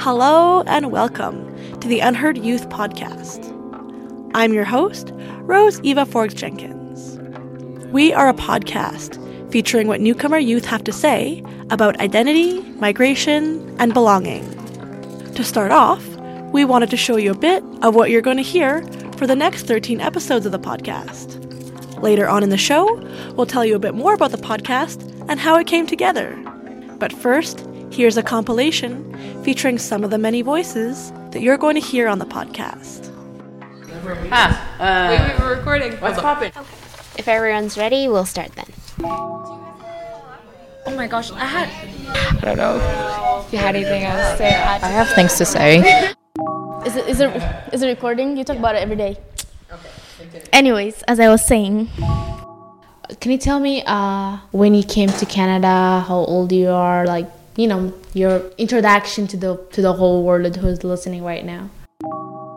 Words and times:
Hello 0.00 0.62
and 0.62 0.90
welcome 0.90 1.54
to 1.80 1.86
the 1.86 2.00
Unheard 2.00 2.38
Youth 2.38 2.70
Podcast. 2.70 3.44
I'm 4.32 4.54
your 4.54 4.64
host, 4.64 5.12
Rose 5.42 5.78
Eva 5.82 6.06
Forbes 6.06 6.32
Jenkins. 6.32 7.18
We 7.88 8.10
are 8.14 8.30
a 8.30 8.32
podcast 8.32 9.20
featuring 9.52 9.88
what 9.88 10.00
newcomer 10.00 10.38
youth 10.38 10.64
have 10.64 10.84
to 10.84 10.92
say 10.92 11.44
about 11.68 12.00
identity, 12.00 12.62
migration, 12.76 13.76
and 13.78 13.92
belonging. 13.92 14.48
To 15.34 15.44
start 15.44 15.70
off, 15.70 16.02
we 16.50 16.64
wanted 16.64 16.88
to 16.88 16.96
show 16.96 17.18
you 17.18 17.32
a 17.32 17.38
bit 17.38 17.62
of 17.82 17.94
what 17.94 18.08
you're 18.08 18.22
going 18.22 18.38
to 18.38 18.42
hear 18.42 18.82
for 19.18 19.26
the 19.26 19.36
next 19.36 19.66
13 19.66 20.00
episodes 20.00 20.46
of 20.46 20.52
the 20.52 20.58
podcast. 20.58 21.36
Later 22.02 22.26
on 22.26 22.42
in 22.42 22.48
the 22.48 22.56
show, 22.56 22.86
we'll 23.36 23.44
tell 23.44 23.66
you 23.66 23.76
a 23.76 23.78
bit 23.78 23.94
more 23.94 24.14
about 24.14 24.30
the 24.30 24.38
podcast 24.38 25.02
and 25.28 25.38
how 25.38 25.58
it 25.58 25.66
came 25.66 25.86
together. 25.86 26.34
But 26.98 27.12
first, 27.12 27.66
here's 27.90 28.16
a 28.16 28.22
compilation 28.22 29.42
featuring 29.44 29.78
some 29.78 30.04
of 30.04 30.10
the 30.10 30.18
many 30.18 30.42
voices 30.42 31.12
that 31.30 31.42
you're 31.42 31.58
going 31.58 31.74
to 31.74 31.80
hear 31.80 32.08
on 32.08 32.18
the 32.18 32.26
podcast. 32.26 33.06
Ah, 34.32 34.78
uh, 34.80 35.10
Wait, 35.10 35.20
wait, 35.28 35.38
we're 35.40 35.56
recording. 35.56 35.92
what's 36.00 36.20
poppin'? 36.20 36.52
If 37.18 37.28
everyone's 37.28 37.76
ready, 37.76 38.08
we'll 38.08 38.24
start 38.24 38.52
then. 38.52 38.66
Oh 40.86 40.94
my 40.96 41.06
gosh, 41.06 41.30
I 41.32 41.44
had. 41.44 41.68
I 42.38 42.40
don't 42.40 42.56
know 42.56 43.44
if 43.46 43.52
you 43.52 43.58
had 43.58 43.76
anything 43.76 44.04
else 44.04 44.32
to 44.32 44.36
say. 44.38 44.54
I 44.54 44.78
have 44.88 45.08
things 45.10 45.36
to 45.38 45.44
say. 45.44 45.78
Is 46.86 46.96
it 46.96 47.06
is 47.08 47.20
it 47.20 47.30
is 47.74 47.82
it 47.82 47.88
recording? 47.88 48.38
You 48.38 48.44
talk 48.44 48.56
about 48.56 48.74
it 48.74 48.78
every 48.78 48.96
day. 48.96 49.18
Okay. 49.70 50.42
Anyways, 50.50 51.02
as 51.02 51.20
I 51.20 51.28
was 51.28 51.44
saying, 51.44 51.88
Can 53.20 53.32
you 53.32 53.36
tell 53.36 53.60
me 53.60 53.82
uh, 53.84 54.38
when 54.50 54.74
you 54.74 54.82
came 54.82 55.10
to 55.10 55.26
Canada, 55.26 56.02
how 56.08 56.16
old 56.24 56.52
you 56.52 56.70
are, 56.70 57.04
like 57.04 57.28
you 57.60 57.66
know 57.66 57.92
your 58.14 58.40
introduction 58.56 59.26
to 59.26 59.36
the 59.36 59.56
to 59.72 59.82
the 59.82 59.92
whole 59.92 60.24
world 60.24 60.56
who's 60.56 60.82
listening 60.82 61.22
right 61.22 61.44
now? 61.44 61.68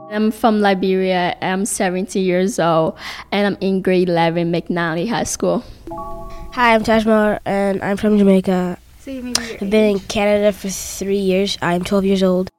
I'm 0.09 0.31
from 0.31 0.61
Liberia. 0.61 1.35
I'm 1.41 1.65
17 1.65 2.23
years 2.23 2.59
old, 2.59 2.95
and 3.31 3.47
I'm 3.47 3.57
in 3.59 3.81
grade 3.81 4.07
11 4.07 4.51
McNally 4.51 5.09
High 5.09 5.25
School. 5.25 5.65
Hi, 6.53 6.75
I'm 6.75 6.83
Tajmar, 6.83 7.39
and 7.45 7.83
I'm 7.83 7.97
from 7.97 8.17
Jamaica. 8.17 8.77
I've 9.05 9.69
been 9.69 9.95
in 9.95 9.99
Canada 9.99 10.53
for 10.53 10.69
three 10.69 11.17
years. 11.17 11.57
I'm 11.61 11.83
12 11.83 12.05
years 12.05 12.23
old. 12.23 12.49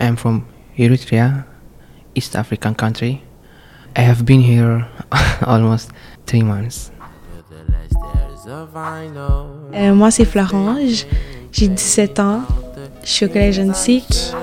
I'm 0.00 0.16
from 0.16 0.46
Eritrea, 0.78 1.44
East 2.14 2.34
African 2.34 2.74
country. 2.74 3.22
I 3.94 4.00
have 4.00 4.24
been 4.24 4.40
here 4.40 4.88
almost 5.42 5.90
three 6.26 6.42
months. 6.42 6.90
Euh, 8.65 9.93
moi, 9.93 10.11
c'est 10.11 10.25
Florange. 10.25 11.05
J'ai 11.51 11.67
17 11.67 12.19
ans. 12.19 12.41
Je 13.03 13.09
suis 13.09 13.25
au 13.25 13.29
collège 13.29 13.59
Antique. 13.59 14.33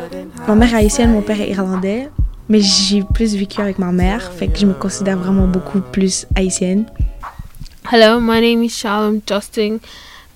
Ma 0.46 0.54
mère 0.54 0.74
est 0.74 0.78
haïtienne, 0.78 1.12
mon 1.12 1.22
père 1.22 1.41
est 1.41 1.50
irlandais. 1.50 2.08
Mais 2.48 2.60
j'ai 2.60 3.02
plus 3.02 3.34
vécu 3.36 3.60
avec 3.60 3.78
ma 3.78 3.92
mère, 3.92 4.22
fait 4.32 4.48
que 4.48 4.58
je 4.58 4.66
me 4.66 4.72
considère 4.72 5.18
vraiment 5.18 5.46
beaucoup 5.46 5.80
plus 5.80 6.27
haïtienne. 6.34 6.86
Hello, 7.92 8.20
my 8.20 8.41
name 8.41 8.62
is 8.62 8.70
Shalom 8.70 9.20
Justin. 9.27 9.80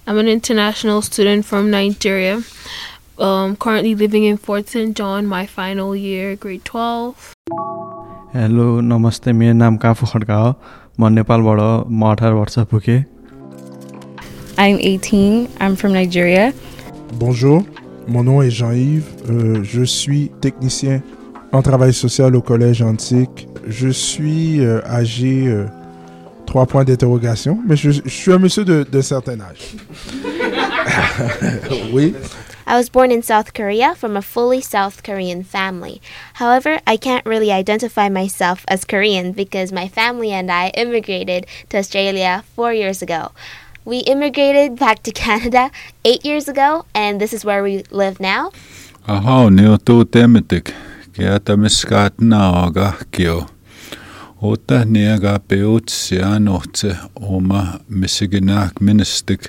I'm 0.07 0.19
an 0.19 0.29
international 0.29 1.01
student 1.03 1.43
from 1.43 1.71
Nigeria. 1.71 2.39
Um, 3.19 3.57
currently 3.57 3.95
living 3.95 4.25
in 4.25 4.37
Fort 4.37 4.69
St. 4.69 4.95
John, 4.95 5.27
my 5.27 5.47
final 5.47 5.97
year, 5.97 6.37
grade 6.37 6.65
12. 6.65 7.15
Hello 8.35 8.81
नमस्ते 8.81 9.33
मेरो 9.33 9.55
नाम 9.55 9.77
काफु 9.77 10.07
खड्का 10.07 10.37
हो 10.37 10.55
म 11.01 11.09
नेपालबाट 11.13 11.89
म 11.89 12.11
अठार 12.11 12.33
वर्ष 12.33 12.59
पुगेँ 12.71 13.16
I'm 14.58 14.80
18. 14.80 15.50
I'm 15.60 15.76
from 15.76 15.94
Nigeria. 15.94 16.52
Bonjour, 17.14 17.64
mon 18.08 18.24
nom 18.24 18.42
est 18.42 18.50
Jean-Yves. 18.50 19.06
Euh, 19.30 19.64
je 19.64 19.84
suis 19.84 20.30
technicien 20.42 21.02
en 21.52 21.62
travail 21.62 21.94
social 21.94 22.36
au 22.36 22.42
Collège 22.42 22.82
Ahuntsic. 22.82 23.48
Je 23.68 23.90
suis 23.90 24.62
euh, 24.62 24.82
âgé, 24.86 25.48
euh, 25.48 25.66
trois 26.46 26.66
points 26.66 26.84
d'interrogation, 26.84 27.60
mais 27.68 27.76
je, 27.76 27.92
je 27.92 28.10
suis 28.10 28.32
un 28.32 28.40
monsieur 28.40 28.66
de- 28.66 28.84
d'un 28.84 29.02
certain 29.02 29.40
âge. 29.40 29.76
oui. 31.94 32.14
I 32.70 32.76
was 32.76 32.90
born 32.90 33.12
in 33.12 33.22
South 33.22 33.54
Korea 33.54 33.96
from 33.96 34.18
a 34.18 34.22
fully 34.22 34.60
South 34.60 35.02
Korean 35.02 35.42
family. 35.44 36.02
However, 36.34 36.80
I 36.86 36.98
can't 36.98 37.26
really 37.26 37.50
identify 37.50 38.10
myself 38.10 38.66
as 38.68 38.84
Korean 38.84 39.32
because 39.32 39.72
my 39.72 39.88
family 39.88 40.34
and 40.34 40.52
I 40.52 40.72
immigrated 40.76 41.46
to 41.70 41.78
Australia 41.78 42.44
four 42.58 42.74
years 42.74 43.02
ago. 43.02 43.32
We 43.88 44.00
immigrated 44.00 44.78
back 44.78 45.02
to 45.04 45.12
Canada 45.24 45.72
eight 46.04 46.26
years 46.26 46.50
ago, 46.50 46.86
and 46.94 47.22
this 47.22 47.32
is 47.32 47.46
where 47.46 47.64
we 47.64 47.84
live 47.90 48.20
now. 48.20 48.52
Aha, 49.08 49.48
ni 49.48 49.64
o 49.66 49.78
tō 49.78 50.04
temetik, 50.04 50.74
kia 51.16 51.40
ta 51.40 51.56
miskaat 51.56 52.20
nā 52.20 52.42
aga 52.66 52.90
kio. 53.14 53.48
O 54.42 54.56
ta 54.56 54.84
ni 54.84 55.06
aga 55.08 55.40
pe 55.40 55.62
ut 55.64 55.90
si 55.90 56.18
anote 56.18 56.92
o 57.16 57.40
misiginak 57.40 58.84
ministik 58.84 59.48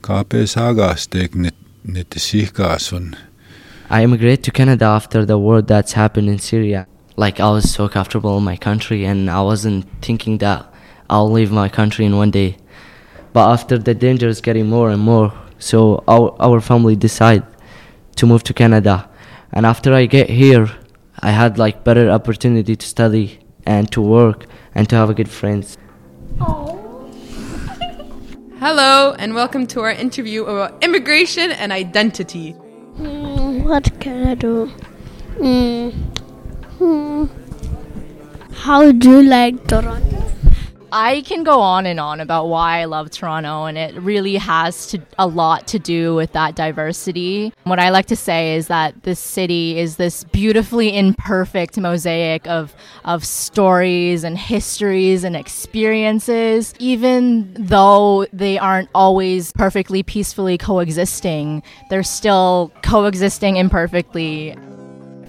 ka 0.00 0.24
pe 0.24 0.46
sagastek 0.46 1.34
nit 1.34 1.54
nitisihkaasun. 1.86 3.14
I 3.90 4.02
immigrated 4.02 4.44
to 4.44 4.50
Canada 4.50 4.86
after 4.86 5.26
the 5.26 5.36
war 5.36 5.60
that's 5.60 5.92
happened 5.92 6.30
in 6.30 6.38
Syria. 6.38 6.86
Like 7.16 7.38
I 7.38 7.50
was 7.50 7.70
so 7.70 7.90
comfortable 7.90 8.38
in 8.38 8.44
my 8.44 8.56
country 8.56 9.04
and 9.04 9.30
I 9.30 9.42
wasn't 9.42 9.84
thinking 10.00 10.38
that 10.38 10.64
I'll 11.10 11.30
leave 11.30 11.52
my 11.52 11.68
country 11.68 12.06
in 12.06 12.16
one 12.16 12.30
day. 12.30 12.56
But 13.34 13.50
after 13.50 13.76
the 13.78 13.94
danger 13.94 14.28
is 14.28 14.40
getting 14.40 14.68
more 14.68 14.90
and 14.90 15.02
more, 15.02 15.32
so 15.58 16.04
our 16.06 16.36
our 16.38 16.60
family 16.60 16.94
decide 16.94 17.42
to 18.14 18.26
move 18.26 18.44
to 18.44 18.54
Canada. 18.54 19.10
And 19.52 19.66
after 19.66 19.92
I 19.92 20.06
get 20.06 20.30
here, 20.30 20.70
I 21.18 21.32
had 21.32 21.58
like 21.58 21.82
better 21.82 22.08
opportunity 22.10 22.76
to 22.76 22.86
study 22.86 23.40
and 23.66 23.90
to 23.90 24.00
work 24.00 24.46
and 24.72 24.88
to 24.88 24.94
have 24.94 25.10
a 25.10 25.14
good 25.14 25.28
friends. 25.28 25.76
Hello, 28.62 29.16
and 29.18 29.34
welcome 29.34 29.66
to 29.66 29.80
our 29.80 29.90
interview 29.90 30.44
about 30.44 30.84
immigration 30.84 31.50
and 31.50 31.72
identity. 31.72 32.52
Hmm, 32.52 33.64
what 33.64 33.98
can 33.98 34.28
I 34.28 34.34
do? 34.36 34.66
Hmm. 35.42 35.88
Hmm. 36.78 37.24
How 38.62 38.92
do 38.92 39.10
you 39.10 39.22
like 39.24 39.66
Toronto? 39.66 40.24
I 40.96 41.22
can 41.22 41.42
go 41.42 41.58
on 41.58 41.86
and 41.86 41.98
on 41.98 42.20
about 42.20 42.46
why 42.46 42.78
I 42.78 42.84
love 42.84 43.10
Toronto, 43.10 43.64
and 43.64 43.76
it 43.76 44.00
really 44.00 44.36
has 44.36 44.86
to, 44.92 45.00
a 45.18 45.26
lot 45.26 45.66
to 45.68 45.80
do 45.80 46.14
with 46.14 46.30
that 46.34 46.54
diversity. 46.54 47.52
What 47.64 47.80
I 47.80 47.90
like 47.90 48.06
to 48.06 48.16
say 48.16 48.54
is 48.54 48.68
that 48.68 49.02
this 49.02 49.18
city 49.18 49.76
is 49.76 49.96
this 49.96 50.22
beautifully 50.22 50.96
imperfect 50.96 51.76
mosaic 51.78 52.46
of, 52.46 52.76
of 53.04 53.24
stories 53.24 54.22
and 54.22 54.38
histories 54.38 55.24
and 55.24 55.34
experiences, 55.34 56.74
even 56.78 57.52
though 57.54 58.26
they 58.32 58.56
aren't 58.56 58.88
always 58.94 59.50
perfectly 59.50 60.04
peacefully 60.04 60.56
coexisting, 60.56 61.64
they're 61.90 62.04
still 62.04 62.70
coexisting 62.82 63.56
imperfectly. 63.56 64.56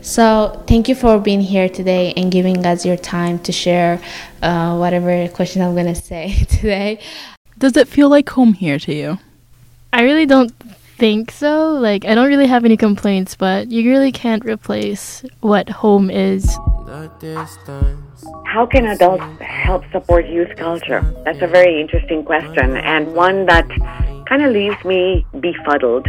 So 0.05 0.63
thank 0.67 0.88
you 0.88 0.93
for 0.93 1.17
being 1.17 1.41
here 1.41 1.67
today 1.67 2.13
and 2.16 2.31
giving 2.31 2.63
us 2.63 2.85
your 2.85 2.95
time 2.95 3.39
to 3.39 3.51
share 3.51 3.99
uh, 4.43 4.77
whatever 4.77 5.27
question 5.29 5.63
I'm 5.63 5.75
gonna 5.75 5.95
say 5.95 6.35
today. 6.47 6.99
Does 7.57 7.75
it 7.75 7.88
feel 7.88 8.07
like 8.07 8.29
home 8.29 8.53
here 8.53 8.77
to 8.77 8.93
you? 8.93 9.17
I 9.91 10.03
really 10.03 10.27
don't 10.27 10.51
think 10.99 11.31
so. 11.31 11.73
Like 11.73 12.05
I 12.05 12.13
don't 12.13 12.27
really 12.27 12.45
have 12.45 12.66
any 12.66 12.77
complaints, 12.77 13.33
but 13.33 13.71
you 13.71 13.89
really 13.89 14.11
can't 14.11 14.45
replace 14.45 15.25
what 15.41 15.69
home 15.69 16.11
is. 16.11 16.55
How 18.45 18.67
can 18.69 18.85
adults 18.85 19.41
help 19.41 19.85
support 19.91 20.27
youth 20.27 20.55
culture? 20.55 21.01
That's 21.25 21.41
a 21.41 21.47
very 21.47 21.81
interesting 21.81 22.23
question 22.23 22.77
and 22.77 23.11
one 23.16 23.47
that 23.47 23.67
kind 24.29 24.43
of 24.43 24.53
leaves 24.53 24.85
me 24.85 25.25
befuddled. 25.39 26.07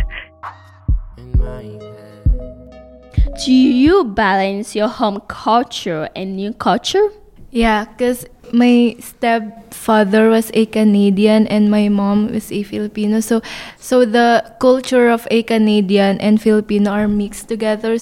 Do 3.45 3.53
you 3.53 4.05
balance 4.05 4.75
your 4.75 4.89
home 4.89 5.21
culture 5.29 6.09
and 6.17 6.37
new 6.37 6.55
culture? 6.55 7.13
Yeah, 7.51 7.85
because 7.85 8.25
my 8.53 8.97
stepfather 8.99 10.31
was 10.31 10.51
a 10.55 10.65
Canadian 10.65 11.47
and 11.49 11.71
my 11.71 11.91
mom 11.91 12.33
was 12.33 12.51
a 12.51 12.63
Filipino. 12.63 13.21
So, 13.21 13.43
so 13.79 14.07
the 14.07 14.43
culture 14.59 15.11
of 15.11 15.29
a 15.31 15.43
Canadian 15.43 16.19
and 16.19 16.41
Filipino 16.41 16.93
are 16.93 17.09
mixed 17.09 17.49
together. 17.49 17.99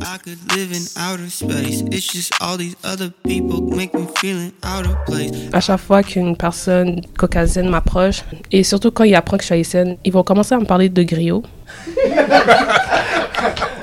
I 0.00 0.16
could 0.16 0.38
live 0.56 0.72
in 0.72 0.84
outer 0.96 1.28
space. 1.28 1.82
It's 1.92 2.06
just 2.06 2.32
all 2.40 2.56
these 2.56 2.76
other 2.82 3.10
people 3.24 3.60
make 3.60 3.92
me 3.92 4.06
feeling 4.16 4.52
out 4.62 4.86
of 4.86 4.96
place. 5.04 5.32
À 5.52 5.60
chaque 5.60 5.80
fois 5.80 6.02
qu'une 6.02 6.34
personne 6.34 7.02
caucasienne 7.18 7.68
m'approche, 7.68 8.24
et 8.50 8.62
surtout 8.62 8.90
quand 8.90 9.04
il 9.04 9.14
apprend 9.14 9.36
que 9.36 9.42
je 9.42 9.46
suis 9.46 9.54
haïtienne, 9.54 9.98
ils 10.04 10.12
vont 10.12 10.22
commencer 10.22 10.54
à 10.54 10.58
me 10.58 10.64
parler 10.64 10.88
de 10.88 11.02
griot. 11.02 11.42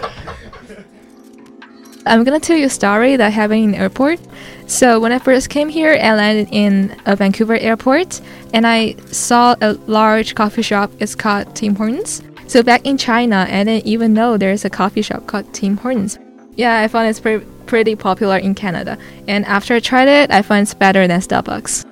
I'm 2.08 2.24
gonna 2.24 2.40
tell 2.40 2.56
you 2.56 2.68
a 2.68 2.70
story 2.70 3.16
that 3.16 3.34
happened 3.34 3.64
in 3.64 3.72
the 3.72 3.78
airport. 3.80 4.20
So 4.68 5.00
when 5.00 5.12
I 5.12 5.18
first 5.18 5.50
came 5.50 5.70
here, 5.70 5.98
I 6.00 6.14
landed 6.14 6.50
in 6.52 6.96
a 7.08 7.16
Vancouver 7.16 7.58
airport, 7.58 8.22
and 8.54 8.68
I 8.68 8.96
saw 9.12 9.56
a 9.62 9.74
large 9.88 10.36
coffee 10.36 10.62
shop. 10.62 10.92
It's 11.00 11.16
called 11.16 11.56
Tim 11.56 11.76
Hortons. 11.76 12.22
So 12.48 12.62
back 12.62 12.86
in 12.86 12.98
China, 12.98 13.48
I 13.50 13.64
didn't 13.64 13.88
even 13.88 14.14
know 14.14 14.38
there's 14.38 14.66
a 14.66 14.70
coffee 14.70 15.02
shop 15.02 15.26
called 15.26 15.52
Tim 15.52 15.78
Hortons. 15.78 16.20
Yeah, 16.56 16.80
I 16.82 16.88
found 16.88 17.10
it's 17.10 17.20
pretty 17.20 17.46
pretty 17.66 17.96
popular 17.96 18.38
in 18.38 18.54
Canada. 18.54 19.00
And 19.28 19.44
after 19.46 19.74
I 19.74 19.80
tried 19.80 20.08
it, 20.08 20.30
I 20.30 20.44
find 20.44 20.62
it's 20.62 20.76
better 20.76 21.08
than 21.08 21.20
Starbucks. 21.20 21.86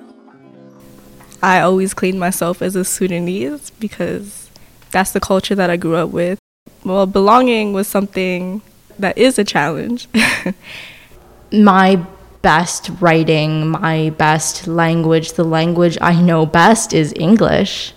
I 1.42 1.60
always 1.60 1.92
clean 1.92 2.20
myself 2.20 2.62
as 2.62 2.76
a 2.76 2.84
Sudanese 2.84 3.70
because 3.80 4.48
that's 4.92 5.10
the 5.10 5.18
culture 5.18 5.56
that 5.56 5.70
I 5.70 5.76
grew 5.76 5.96
up 5.96 6.10
with. 6.10 6.38
Well, 6.84 7.06
belonging 7.06 7.72
was 7.72 7.88
something 7.88 8.62
that 8.98 9.16
is 9.18 9.38
a 9.38 9.44
challenge. 9.44 10.08
my 11.52 12.04
best 12.42 12.90
writing, 13.00 13.70
my 13.70 14.10
best 14.18 14.66
language, 14.66 15.32
the 15.32 15.44
language 15.44 15.96
I 16.00 16.20
know 16.20 16.46
best 16.46 16.92
is 16.92 17.12
English. 17.16 17.94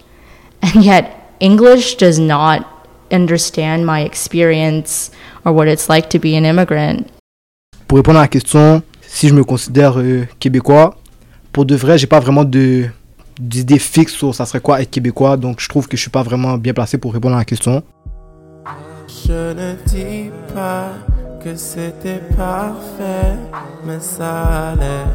And 0.62 0.84
yet, 0.84 1.34
English 1.40 1.96
does 1.96 2.18
not 2.18 2.66
understand 3.12 3.86
my 3.86 4.02
experience 4.02 5.12
or 5.46 5.54
what 5.54 5.68
it's 5.68 5.90
like 5.90 6.10
to 6.10 6.20
be 6.20 6.36
an 6.36 6.46
immigrant. 6.46 7.08
Pour 7.88 7.98
répondre 7.98 8.20
à 8.20 8.24
la 8.24 8.28
question, 8.28 8.82
si 9.02 9.28
je 9.30 9.34
me 9.34 9.44
considère 9.44 10.00
euh, 10.00 10.26
québécois, 10.40 10.98
pour 11.52 11.66
de 11.66 11.76
vrai, 11.76 11.98
j'ai 11.98 12.08
pas 12.08 12.20
vraiment 12.20 12.44
de 12.44 12.86
d'idée 13.40 13.78
fixe 13.78 14.14
sur 14.14 14.34
ça 14.34 14.46
serait 14.46 14.60
quoi 14.60 14.82
être 14.82 14.90
québécois, 14.90 15.38
donc 15.38 15.60
je 15.60 15.70
trouve 15.70 15.88
que 15.88 15.96
je 15.96 16.02
suis 16.02 16.10
pas 16.10 16.24
vraiment 16.24 16.58
bien 16.58 16.74
placé 16.74 16.98
pour 16.98 17.14
répondre 17.14 17.36
à 17.36 17.40
la 17.40 17.46
question. 17.46 17.84
Je 19.08 19.54
ne 19.54 19.76
dis 19.86 20.32
pas 20.54 20.90
que 21.42 21.56
c'était 21.56 22.20
parfait, 22.36 23.38
mais 23.86 24.00
ça 24.00 24.72
allait. 24.72 25.08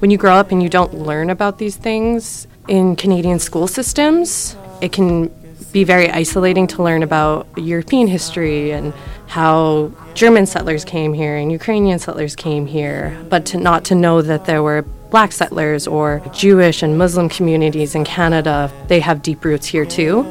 When 0.00 0.10
you 0.10 0.18
grow 0.18 0.32
up 0.32 0.50
and 0.50 0.62
you 0.62 0.68
don't 0.68 0.92
learn 0.94 1.30
about 1.30 1.58
these 1.58 1.76
things 1.76 2.48
in 2.66 2.96
Canadian 2.96 3.38
school 3.38 3.68
systems, 3.68 4.56
it 4.80 4.92
can 4.92 5.30
be 5.72 5.84
very 5.84 6.10
isolating 6.10 6.66
to 6.68 6.82
learn 6.82 7.02
about 7.02 7.46
European 7.56 8.08
history 8.08 8.72
and 8.72 8.92
how 9.28 9.92
German 10.14 10.46
settlers 10.46 10.84
came 10.84 11.14
here 11.14 11.36
and 11.36 11.52
Ukrainian 11.52 11.98
settlers 11.98 12.34
came 12.34 12.66
here, 12.66 13.16
but 13.28 13.46
to 13.46 13.58
not 13.58 13.84
to 13.84 13.94
know 13.94 14.22
that 14.22 14.46
there 14.46 14.62
were 14.62 14.82
black 15.10 15.32
settlers 15.32 15.86
or 15.86 16.20
Jewish 16.32 16.82
and 16.82 16.98
Muslim 16.98 17.28
communities 17.28 17.94
in 17.94 18.04
Canada, 18.04 18.72
they 18.88 19.00
have 19.00 19.22
deep 19.22 19.44
roots 19.44 19.66
here 19.66 19.84
too. 19.84 20.24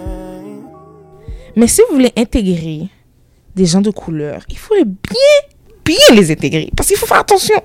Mais 1.60 1.68
si 1.68 1.82
vous 1.90 1.96
voulez 1.96 2.14
intégrer 2.16 2.88
des 3.54 3.66
gens 3.66 3.82
de 3.82 3.92
couleur, 3.92 4.44
il 4.48 4.58
faut 4.58 4.76
les 4.76 4.86
bien, 4.86 5.40
bien 5.84 6.16
les 6.16 6.32
intégrer. 6.32 6.72
Parce 6.74 6.88
qu'il 6.88 6.96
faut 6.96 7.06
faire 7.06 7.20
attention. 7.20 7.62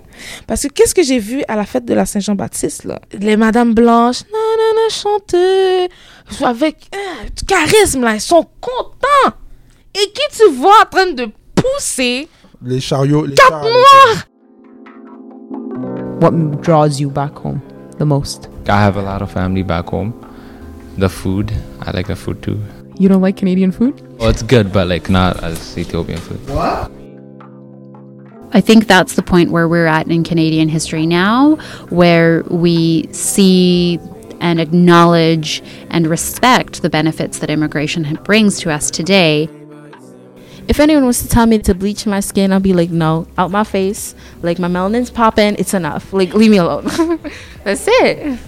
Parce 0.48 0.62
que 0.62 0.66
qu'est-ce 0.66 0.96
que 0.96 1.04
j'ai 1.04 1.20
vu 1.20 1.44
à 1.46 1.54
la 1.54 1.64
fête 1.64 1.84
de 1.84 1.94
la 1.94 2.04
Saint-Jean-Baptiste, 2.04 2.86
là? 2.86 2.98
Les 3.12 3.36
madames 3.36 3.72
blanches, 3.72 4.22
non, 4.32 4.56
non, 4.58 4.82
non, 4.82 4.88
chanteuses, 4.90 5.88
avec 6.44 6.90
euh, 6.92 7.28
du 7.36 7.44
charisme, 7.44 8.02
là, 8.02 8.14
ils 8.16 8.20
sont 8.20 8.44
contents. 8.60 9.36
Et 9.94 10.10
qui 10.10 10.36
tu 10.36 10.50
vois 10.54 10.74
en 10.82 10.90
train 10.90 11.12
de 11.12 11.28
pousser? 11.54 12.26
Les 12.64 12.80
chariots. 12.80 13.26
Les 13.26 13.36
quatre 13.36 13.48
chars, 13.48 13.62
noirs? 13.62 14.26
What 16.20 16.32
draws 16.62 16.98
you 16.98 17.10
back 17.10 17.38
home 17.38 17.60
the 18.00 18.04
most? 18.04 18.48
I 18.66 18.72
have 18.72 18.96
a 18.96 19.02
lot 19.02 19.22
of 19.22 19.30
family 19.30 19.62
back 19.62 19.86
home. 19.88 20.12
The 20.98 21.08
food, 21.08 21.52
I 21.80 21.92
like 21.92 22.08
the 22.08 22.16
food 22.16 22.42
too. 22.42 22.58
You 22.98 23.08
don't 23.08 23.22
like 23.22 23.36
Canadian 23.36 23.72
food? 23.72 24.00
Well, 24.18 24.30
it's 24.30 24.42
good, 24.42 24.72
but 24.72 24.88
like 24.88 25.10
not 25.10 25.42
as 25.42 25.76
Ethiopian 25.76 26.18
food. 26.18 26.48
What? 26.48 26.90
I 28.52 28.60
think 28.60 28.86
that's 28.86 29.14
the 29.14 29.22
point 29.22 29.50
where 29.50 29.66
we're 29.68 29.86
at 29.86 30.06
in 30.06 30.22
Canadian 30.22 30.68
history 30.68 31.06
now, 31.06 31.56
where 31.88 32.44
we 32.44 33.08
see 33.12 33.98
and 34.40 34.60
acknowledge 34.60 35.60
and 35.90 36.06
respect 36.06 36.82
the 36.82 36.90
benefits 36.90 37.40
that 37.40 37.50
immigration 37.50 38.04
brings 38.22 38.60
to 38.60 38.70
us 38.70 38.92
today. 38.92 39.48
If 40.68 40.78
anyone 40.78 41.04
was 41.04 41.20
to 41.22 41.28
tell 41.28 41.46
me 41.46 41.58
to 41.58 41.74
bleach 41.74 42.06
my 42.06 42.20
skin, 42.20 42.52
I'll 42.52 42.60
be 42.60 42.72
like, 42.72 42.90
no, 42.90 43.26
out 43.36 43.50
my 43.50 43.64
face. 43.64 44.14
Like 44.42 44.60
my 44.60 44.68
melanin's 44.68 45.10
popping, 45.10 45.56
it's 45.58 45.74
enough. 45.74 46.12
Like 46.12 46.32
leave 46.32 46.50
me 46.50 46.58
alone. 46.58 46.84
That's 47.64 47.86
it. 47.88 48.38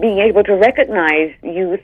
Being 0.00 0.18
able 0.18 0.42
to 0.42 0.54
recognize 0.56 1.32
youth 1.42 1.80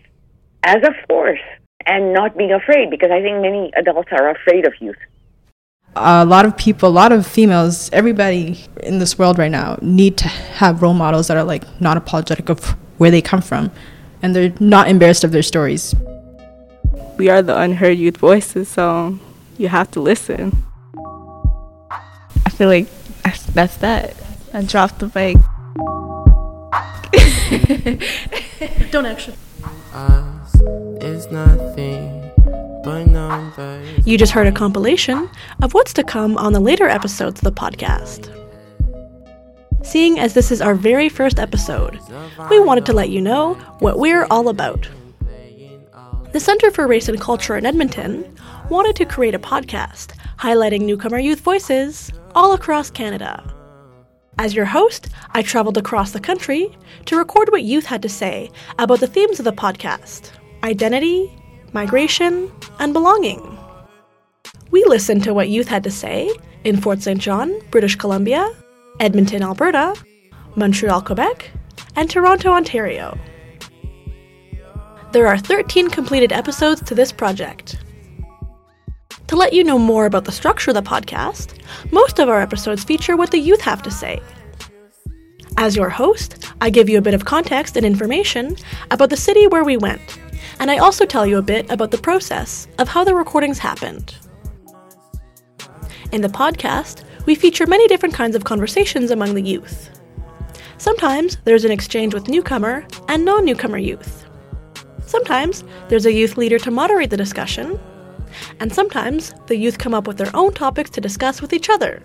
as 0.64 0.82
a 0.82 0.94
force 1.08 1.40
and 1.86 2.12
not 2.12 2.36
being 2.36 2.52
afraid, 2.52 2.90
because 2.90 3.10
I 3.10 3.20
think 3.22 3.40
many 3.40 3.72
adults 3.76 4.10
are 4.12 4.30
afraid 4.30 4.66
of 4.66 4.74
youth. 4.80 4.96
a 5.96 6.24
lot 6.24 6.44
of 6.44 6.56
people, 6.56 6.88
a 6.88 6.90
lot 6.90 7.10
of 7.10 7.26
females, 7.26 7.90
everybody 7.92 8.64
in 8.82 8.98
this 8.98 9.18
world 9.18 9.38
right 9.38 9.50
now 9.50 9.78
need 9.82 10.16
to 10.18 10.28
have 10.28 10.82
role 10.82 10.94
models 10.94 11.26
that 11.28 11.36
are 11.36 11.44
like 11.44 11.64
not 11.80 11.96
apologetic 11.96 12.48
of 12.48 12.76
where 12.98 13.10
they 13.10 13.20
come 13.22 13.42
from 13.42 13.70
and 14.22 14.36
they're 14.36 14.52
not 14.60 14.88
embarrassed 14.88 15.24
of 15.24 15.32
their 15.32 15.42
stories. 15.42 15.94
We 17.16 17.28
are 17.28 17.42
the 17.42 17.58
unheard 17.58 17.98
youth 17.98 18.18
voices, 18.18 18.68
so 18.68 19.18
you 19.58 19.68
have 19.68 19.90
to 19.92 20.00
listen. 20.00 20.64
I 22.46 22.50
feel 22.50 22.68
like 22.68 22.88
that's, 23.22 23.44
that's 23.46 23.76
that. 23.78 24.14
I 24.52 24.62
dropped 24.62 24.98
the 25.00 25.10
mic. 25.14 25.36
Don't 28.90 29.06
actually. 29.06 29.36
Us 29.92 29.94
uh, 29.94 30.39
You 34.04 34.18
just 34.18 34.32
heard 34.32 34.46
a 34.46 34.52
compilation 34.52 35.30
of 35.62 35.72
what's 35.72 35.92
to 35.94 36.04
come 36.04 36.36
on 36.36 36.52
the 36.52 36.60
later 36.60 36.88
episodes 36.88 37.40
of 37.40 37.44
the 37.44 37.52
podcast. 37.52 38.28
Seeing 39.82 40.18
as 40.18 40.34
this 40.34 40.50
is 40.50 40.60
our 40.60 40.74
very 40.74 41.08
first 41.08 41.38
episode, 41.38 41.98
we 42.50 42.60
wanted 42.60 42.84
to 42.86 42.92
let 42.92 43.08
you 43.08 43.20
know 43.20 43.54
what 43.78 43.98
we're 43.98 44.26
all 44.30 44.48
about. 44.48 44.88
The 46.32 46.40
Center 46.40 46.70
for 46.70 46.86
Race 46.86 47.08
and 47.08 47.20
Culture 47.20 47.56
in 47.56 47.64
Edmonton 47.64 48.36
wanted 48.68 48.96
to 48.96 49.04
create 49.04 49.34
a 49.34 49.38
podcast 49.38 50.14
highlighting 50.38 50.82
newcomer 50.82 51.18
youth 51.18 51.40
voices 51.40 52.12
all 52.34 52.52
across 52.52 52.90
Canada. 52.90 53.42
As 54.38 54.54
your 54.54 54.66
host, 54.66 55.08
I 55.32 55.42
traveled 55.42 55.78
across 55.78 56.12
the 56.12 56.20
country 56.20 56.76
to 57.06 57.16
record 57.16 57.50
what 57.50 57.62
youth 57.62 57.86
had 57.86 58.02
to 58.02 58.08
say 58.08 58.50
about 58.78 59.00
the 59.00 59.06
themes 59.06 59.38
of 59.38 59.44
the 59.44 59.52
podcast 59.52 60.32
identity, 60.62 61.32
migration, 61.72 62.50
and 62.78 62.92
belonging. 62.92 63.58
We 64.70 64.84
listened 64.84 65.24
to 65.24 65.34
what 65.34 65.48
youth 65.48 65.68
had 65.68 65.84
to 65.84 65.90
say 65.90 66.30
in 66.64 66.80
Fort 66.80 67.02
St. 67.02 67.18
John, 67.18 67.58
British 67.70 67.96
Columbia, 67.96 68.48
Edmonton, 69.00 69.42
Alberta, 69.42 69.94
Montreal, 70.56 71.02
Quebec, 71.02 71.50
and 71.96 72.08
Toronto, 72.08 72.50
Ontario. 72.50 73.18
There 75.12 75.26
are 75.26 75.38
13 75.38 75.90
completed 75.90 76.32
episodes 76.32 76.82
to 76.82 76.94
this 76.94 77.10
project. 77.10 77.78
To 79.26 79.36
let 79.36 79.52
you 79.52 79.64
know 79.64 79.78
more 79.78 80.06
about 80.06 80.24
the 80.24 80.32
structure 80.32 80.70
of 80.70 80.74
the 80.74 80.82
podcast, 80.82 81.60
most 81.92 82.18
of 82.18 82.28
our 82.28 82.40
episodes 82.40 82.84
feature 82.84 83.16
what 83.16 83.30
the 83.30 83.38
youth 83.38 83.60
have 83.60 83.82
to 83.82 83.90
say. 83.90 84.20
As 85.56 85.76
your 85.76 85.88
host, 85.88 86.52
I 86.60 86.70
give 86.70 86.88
you 86.88 86.98
a 86.98 87.02
bit 87.02 87.14
of 87.14 87.24
context 87.24 87.76
and 87.76 87.84
information 87.84 88.56
about 88.90 89.10
the 89.10 89.16
city 89.16 89.46
where 89.46 89.64
we 89.64 89.76
went, 89.76 90.18
and 90.60 90.70
I 90.70 90.76
also 90.76 91.06
tell 91.06 91.26
you 91.26 91.38
a 91.38 91.42
bit 91.42 91.70
about 91.70 91.90
the 91.90 91.98
process 91.98 92.68
of 92.78 92.86
how 92.86 93.02
the 93.02 93.14
recordings 93.14 93.58
happened. 93.58 94.14
In 96.12 96.20
the 96.20 96.28
podcast, 96.28 97.02
we 97.24 97.34
feature 97.34 97.66
many 97.66 97.88
different 97.88 98.14
kinds 98.14 98.36
of 98.36 98.44
conversations 98.44 99.10
among 99.10 99.34
the 99.34 99.42
youth. 99.42 99.88
Sometimes 100.76 101.38
there's 101.44 101.64
an 101.64 101.70
exchange 101.70 102.12
with 102.12 102.28
newcomer 102.28 102.86
and 103.08 103.24
non 103.24 103.46
newcomer 103.46 103.78
youth. 103.78 104.26
Sometimes 105.06 105.64
there's 105.88 106.06
a 106.06 106.12
youth 106.12 106.36
leader 106.36 106.58
to 106.58 106.70
moderate 106.70 107.08
the 107.08 107.16
discussion, 107.16 107.80
and 108.60 108.72
sometimes 108.72 109.34
the 109.46 109.56
youth 109.56 109.78
come 109.78 109.94
up 109.94 110.06
with 110.06 110.18
their 110.18 110.34
own 110.36 110.52
topics 110.52 110.90
to 110.90 111.00
discuss 111.00 111.40
with 111.40 111.54
each 111.54 111.70
other. 111.70 112.02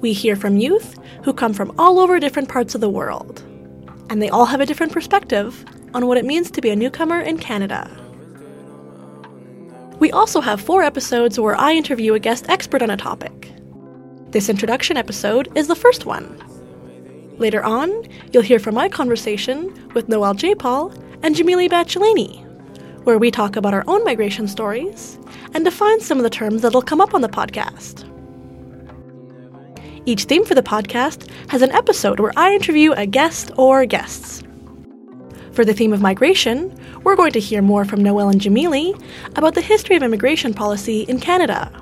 We 0.00 0.14
hear 0.14 0.36
from 0.36 0.56
youth 0.56 0.98
who 1.22 1.34
come 1.34 1.52
from 1.52 1.74
all 1.78 1.98
over 1.98 2.18
different 2.18 2.48
parts 2.48 2.74
of 2.74 2.80
the 2.80 2.90
world, 2.90 3.42
and 4.08 4.22
they 4.22 4.30
all 4.30 4.46
have 4.46 4.60
a 4.60 4.66
different 4.66 4.92
perspective 4.92 5.64
on 5.96 6.06
what 6.06 6.18
it 6.18 6.26
means 6.26 6.50
to 6.50 6.60
be 6.60 6.68
a 6.68 6.76
newcomer 6.76 7.18
in 7.18 7.38
Canada. 7.38 7.90
We 9.98 10.12
also 10.12 10.42
have 10.42 10.60
four 10.60 10.82
episodes 10.82 11.40
where 11.40 11.56
I 11.56 11.72
interview 11.72 12.12
a 12.12 12.18
guest 12.18 12.50
expert 12.50 12.82
on 12.82 12.90
a 12.90 12.98
topic. 12.98 13.50
This 14.30 14.50
introduction 14.50 14.98
episode 14.98 15.48
is 15.56 15.68
the 15.68 15.74
first 15.74 16.04
one. 16.04 16.38
Later 17.38 17.64
on, 17.64 17.90
you'll 18.30 18.42
hear 18.42 18.58
from 18.58 18.74
my 18.74 18.90
conversation 18.90 19.72
with 19.94 20.10
Noel 20.10 20.34
J. 20.34 20.54
Paul 20.54 20.92
and 21.22 21.34
Jamili 21.34 21.66
Bachelini, 21.66 22.44
where 23.04 23.18
we 23.18 23.30
talk 23.30 23.56
about 23.56 23.72
our 23.72 23.84
own 23.86 24.04
migration 24.04 24.46
stories 24.46 25.18
and 25.54 25.64
define 25.64 26.00
some 26.00 26.18
of 26.18 26.24
the 26.24 26.30
terms 26.30 26.60
that'll 26.60 26.82
come 26.82 27.00
up 27.00 27.14
on 27.14 27.22
the 27.22 27.28
podcast. 27.28 28.04
Each 30.04 30.24
theme 30.24 30.44
for 30.44 30.54
the 30.54 30.62
podcast 30.62 31.30
has 31.48 31.62
an 31.62 31.72
episode 31.72 32.20
where 32.20 32.34
I 32.36 32.52
interview 32.52 32.92
a 32.92 33.06
guest 33.06 33.50
or 33.56 33.86
guests. 33.86 34.42
For 35.56 35.64
the 35.64 35.72
theme 35.72 35.94
of 35.94 36.02
migration, 36.02 36.70
we're 37.02 37.16
going 37.16 37.32
to 37.32 37.40
hear 37.40 37.62
more 37.62 37.86
from 37.86 38.02
Noel 38.02 38.28
and 38.28 38.38
Jamili 38.38 38.92
about 39.36 39.54
the 39.54 39.62
history 39.62 39.96
of 39.96 40.02
immigration 40.02 40.52
policy 40.52 41.04
in 41.04 41.18
Canada. 41.18 41.72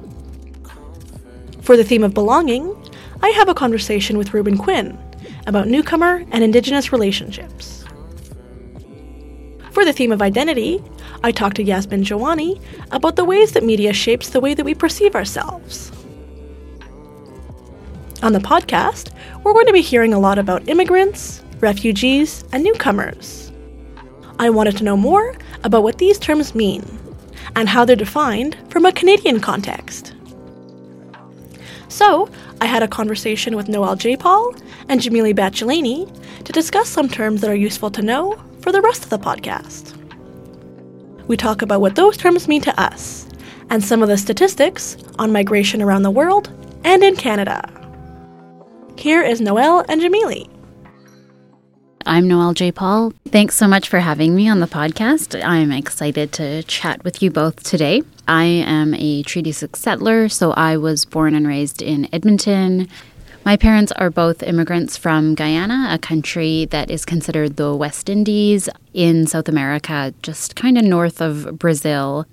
For 1.60 1.76
the 1.76 1.82
theme 1.82 2.04
of 2.04 2.14
belonging, 2.14 2.72
I 3.20 3.30
have 3.30 3.48
a 3.48 3.54
conversation 3.54 4.16
with 4.16 4.32
Reuben 4.32 4.56
Quinn 4.56 4.96
about 5.48 5.66
newcomer 5.66 6.24
and 6.30 6.44
Indigenous 6.44 6.92
relationships. 6.92 7.84
For 9.72 9.84
the 9.84 9.92
theme 9.92 10.12
of 10.12 10.22
identity, 10.22 10.80
I 11.24 11.32
talked 11.32 11.56
to 11.56 11.64
Yasmin 11.64 12.04
Jiwani 12.04 12.62
about 12.92 13.16
the 13.16 13.24
ways 13.24 13.54
that 13.54 13.64
media 13.64 13.92
shapes 13.92 14.28
the 14.28 14.38
way 14.38 14.54
that 14.54 14.64
we 14.64 14.76
perceive 14.76 15.16
ourselves. 15.16 15.90
On 18.22 18.34
the 18.34 18.38
podcast, 18.38 19.12
we're 19.42 19.52
going 19.52 19.66
to 19.66 19.72
be 19.72 19.82
hearing 19.82 20.14
a 20.14 20.20
lot 20.20 20.38
about 20.38 20.68
immigrants, 20.68 21.42
refugees, 21.58 22.44
and 22.52 22.62
newcomers. 22.62 23.43
I 24.44 24.50
wanted 24.50 24.76
to 24.76 24.84
know 24.84 24.94
more 24.94 25.34
about 25.62 25.84
what 25.84 25.96
these 25.96 26.18
terms 26.18 26.54
mean 26.54 26.84
and 27.56 27.66
how 27.66 27.86
they're 27.86 27.96
defined 27.96 28.58
from 28.68 28.84
a 28.84 28.92
Canadian 28.92 29.40
context. 29.40 30.12
So, 31.88 32.28
I 32.60 32.66
had 32.66 32.82
a 32.82 32.88
conversation 32.88 33.56
with 33.56 33.70
Noel 33.70 33.96
J. 33.96 34.18
Paul 34.18 34.54
and 34.90 35.00
Jamili 35.00 35.34
Bachelani 35.34 36.04
to 36.44 36.52
discuss 36.52 36.90
some 36.90 37.08
terms 37.08 37.40
that 37.40 37.48
are 37.48 37.54
useful 37.54 37.90
to 37.92 38.02
know 38.02 38.38
for 38.60 38.70
the 38.70 38.82
rest 38.82 39.02
of 39.02 39.08
the 39.08 39.18
podcast. 39.18 39.96
We 41.26 41.38
talk 41.38 41.62
about 41.62 41.80
what 41.80 41.96
those 41.96 42.18
terms 42.18 42.46
mean 42.46 42.60
to 42.62 42.78
us 42.78 43.26
and 43.70 43.82
some 43.82 44.02
of 44.02 44.10
the 44.10 44.18
statistics 44.18 44.98
on 45.18 45.32
migration 45.32 45.80
around 45.80 46.02
the 46.02 46.10
world 46.10 46.50
and 46.84 47.02
in 47.02 47.16
Canada. 47.16 47.62
Here 48.98 49.22
is 49.22 49.40
Noel 49.40 49.86
and 49.88 50.02
Jamili. 50.02 50.53
I'm 52.06 52.28
Noel 52.28 52.52
J. 52.52 52.70
Paul. 52.70 53.14
Thanks 53.28 53.56
so 53.56 53.66
much 53.66 53.88
for 53.88 53.98
having 53.98 54.34
me 54.34 54.46
on 54.46 54.60
the 54.60 54.66
podcast. 54.66 55.42
I'm 55.42 55.72
excited 55.72 56.32
to 56.32 56.62
chat 56.64 57.02
with 57.02 57.22
you 57.22 57.30
both 57.30 57.62
today. 57.62 58.02
I 58.28 58.44
am 58.44 58.92
a 58.92 59.22
Treaty 59.22 59.52
6 59.52 59.80
settler, 59.80 60.28
so 60.28 60.52
I 60.52 60.76
was 60.76 61.06
born 61.06 61.34
and 61.34 61.48
raised 61.48 61.80
in 61.80 62.06
Edmonton. 62.14 62.88
My 63.46 63.56
parents 63.56 63.90
are 63.92 64.10
both 64.10 64.42
immigrants 64.42 64.98
from 64.98 65.34
Guyana, 65.34 65.88
a 65.90 65.98
country 65.98 66.66
that 66.66 66.90
is 66.90 67.06
considered 67.06 67.56
the 67.56 67.74
West 67.74 68.10
Indies 68.10 68.68
in 68.92 69.26
South 69.26 69.48
America, 69.48 70.12
just 70.22 70.56
kind 70.56 70.76
of 70.76 70.84
north 70.84 71.22
of 71.22 71.58
Brazil. 71.58 72.26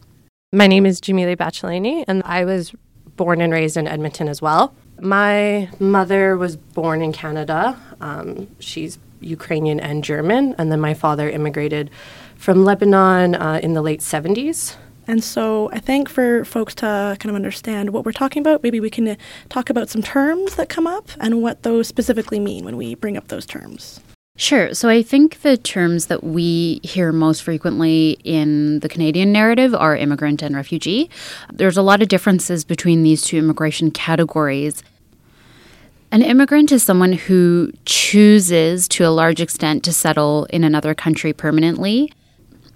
My 0.52 0.68
name 0.68 0.86
is 0.86 1.00
Jamili 1.00 1.38
Bachelani, 1.38 2.04
and 2.10 2.24
I 2.26 2.44
was 2.44 2.74
born 3.16 3.40
and 3.40 3.54
raised 3.54 3.78
in 3.78 3.88
Edmonton 3.88 4.28
as 4.28 4.42
well. 4.42 4.74
My 5.00 5.70
mother 5.80 6.36
was 6.36 6.58
born 6.58 7.02
in 7.02 7.14
Canada. 7.14 7.80
Um, 8.02 8.48
she's 8.60 9.00
Ukrainian 9.22 9.80
and 9.80 10.04
German, 10.04 10.56
and 10.58 10.72
then 10.72 10.82
my 10.82 10.94
father 10.94 11.30
immigrated 11.30 11.90
from 12.36 12.66
Lebanon 12.66 13.36
uh, 13.36 13.60
in 13.62 13.74
the 13.74 13.82
late 13.82 14.02
70s. 14.02 14.76
And 15.08 15.24
so 15.24 15.70
I 15.74 15.80
think 15.80 16.10
for 16.10 16.46
folks 16.46 16.76
to 16.76 17.18
kind 17.20 17.30
of 17.30 17.36
understand 17.36 17.90
what 17.90 18.06
we're 18.06 18.12
talking 18.12 18.42
about, 18.42 18.64
maybe 18.64 18.80
we 18.80 18.90
can 18.90 19.08
uh, 19.08 19.16
talk 19.50 19.70
about 19.70 19.90
some 19.90 20.02
terms 20.02 20.56
that 20.56 20.70
come 20.70 20.88
up 20.88 21.10
and 21.20 21.42
what 21.42 21.64
those 21.64 21.88
specifically 21.88 22.40
mean 22.40 22.64
when 22.64 22.78
we 22.78 22.96
bring 22.96 23.18
up 23.18 23.28
those 23.28 23.46
terms. 23.46 24.00
Sure. 24.38 24.74
So 24.74 24.90
I 24.90 25.04
think 25.04 25.42
the 25.42 25.58
terms 25.58 26.06
that 26.08 26.24
we 26.24 26.80
hear 26.84 27.12
most 27.12 27.44
frequently 27.44 28.18
in 28.24 28.80
the 28.80 28.90
Canadian 28.90 29.32
narrative 29.32 29.76
are 29.76 29.96
immigrant 29.96 30.42
and 30.42 30.56
refugee. 30.56 31.10
There's 31.52 31.78
a 31.78 31.82
lot 31.82 32.02
of 32.02 32.08
differences 32.08 32.64
between 32.64 33.04
these 33.04 33.24
two 33.24 33.38
immigration 33.38 33.92
categories. 33.92 34.82
An 36.14 36.22
immigrant 36.22 36.74
is 36.74 36.84
someone 36.84 37.14
who 37.14 37.72
chooses 37.86 38.90
to 38.90 39.06
a 39.06 39.10
large 39.10 39.40
extent 39.40 39.86
to 39.86 39.94
settle 39.94 40.46
in 40.50 40.66
another 40.66 40.94
country 40.94 41.32
permanently. 41.32 42.12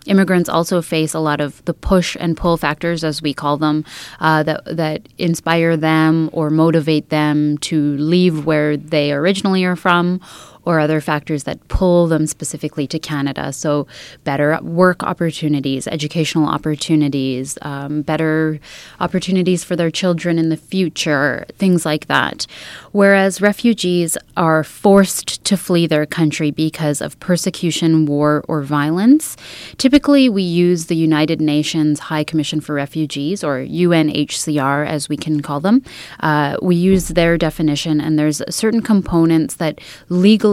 Immigrants 0.05 0.47
also 0.47 0.81
face 0.81 1.13
a 1.13 1.19
lot 1.19 1.41
of 1.41 1.63
the 1.65 1.73
push 1.73 2.15
and 2.17 2.37
pull 2.37 2.55
factors, 2.55 3.03
as 3.03 3.21
we 3.21 3.33
call 3.33 3.57
them, 3.57 3.83
uh, 4.21 4.43
that 4.43 4.63
that 4.77 5.09
inspire 5.17 5.75
them 5.75 6.29
or 6.31 6.49
motivate 6.49 7.09
them 7.09 7.57
to 7.57 7.97
leave 7.97 8.45
where 8.45 8.77
they 8.77 9.11
originally 9.11 9.65
are 9.65 9.75
from, 9.75 10.21
or 10.65 10.79
other 10.79 10.99
factors 10.99 11.43
that 11.43 11.65
pull 11.67 12.07
them 12.07 12.27
specifically 12.27 12.87
to 12.87 12.99
Canada. 12.99 13.53
So, 13.53 13.87
better 14.23 14.59
work 14.61 15.03
opportunities, 15.03 15.87
educational 15.87 16.47
opportunities, 16.47 17.57
um, 17.61 18.01
better 18.01 18.59
opportunities 18.99 19.63
for 19.63 19.75
their 19.75 19.91
children 19.91 20.37
in 20.37 20.49
the 20.49 20.57
future, 20.57 21.45
things 21.57 21.85
like 21.85 22.07
that. 22.07 22.47
Whereas 22.91 23.41
refugees 23.41 24.17
are 24.37 24.63
forced 24.63 25.43
to 25.45 25.57
flee 25.57 25.87
their 25.87 26.05
country 26.05 26.51
because 26.51 27.01
of 27.01 27.19
persecution, 27.19 28.05
war, 28.05 28.43
or 28.47 28.61
violence. 28.61 29.37
Typically, 29.77 30.29
we 30.29 30.43
use 30.43 30.85
the 30.85 30.95
United 30.95 31.39
Nations 31.41 31.99
High 31.99 32.23
Commission 32.23 32.59
for 32.61 32.73
Refugees, 32.73 33.43
or 33.43 33.59
UNHCR 33.59 34.87
as 34.87 35.09
we 35.09 35.17
can 35.17 35.41
call 35.41 35.59
them. 35.59 35.83
Uh, 36.19 36.57
we 36.61 36.75
use 36.75 37.09
their 37.09 37.37
definition, 37.37 38.01
and 38.01 38.17
there's 38.17 38.41
certain 38.49 38.81
components 38.81 39.55
that 39.55 39.79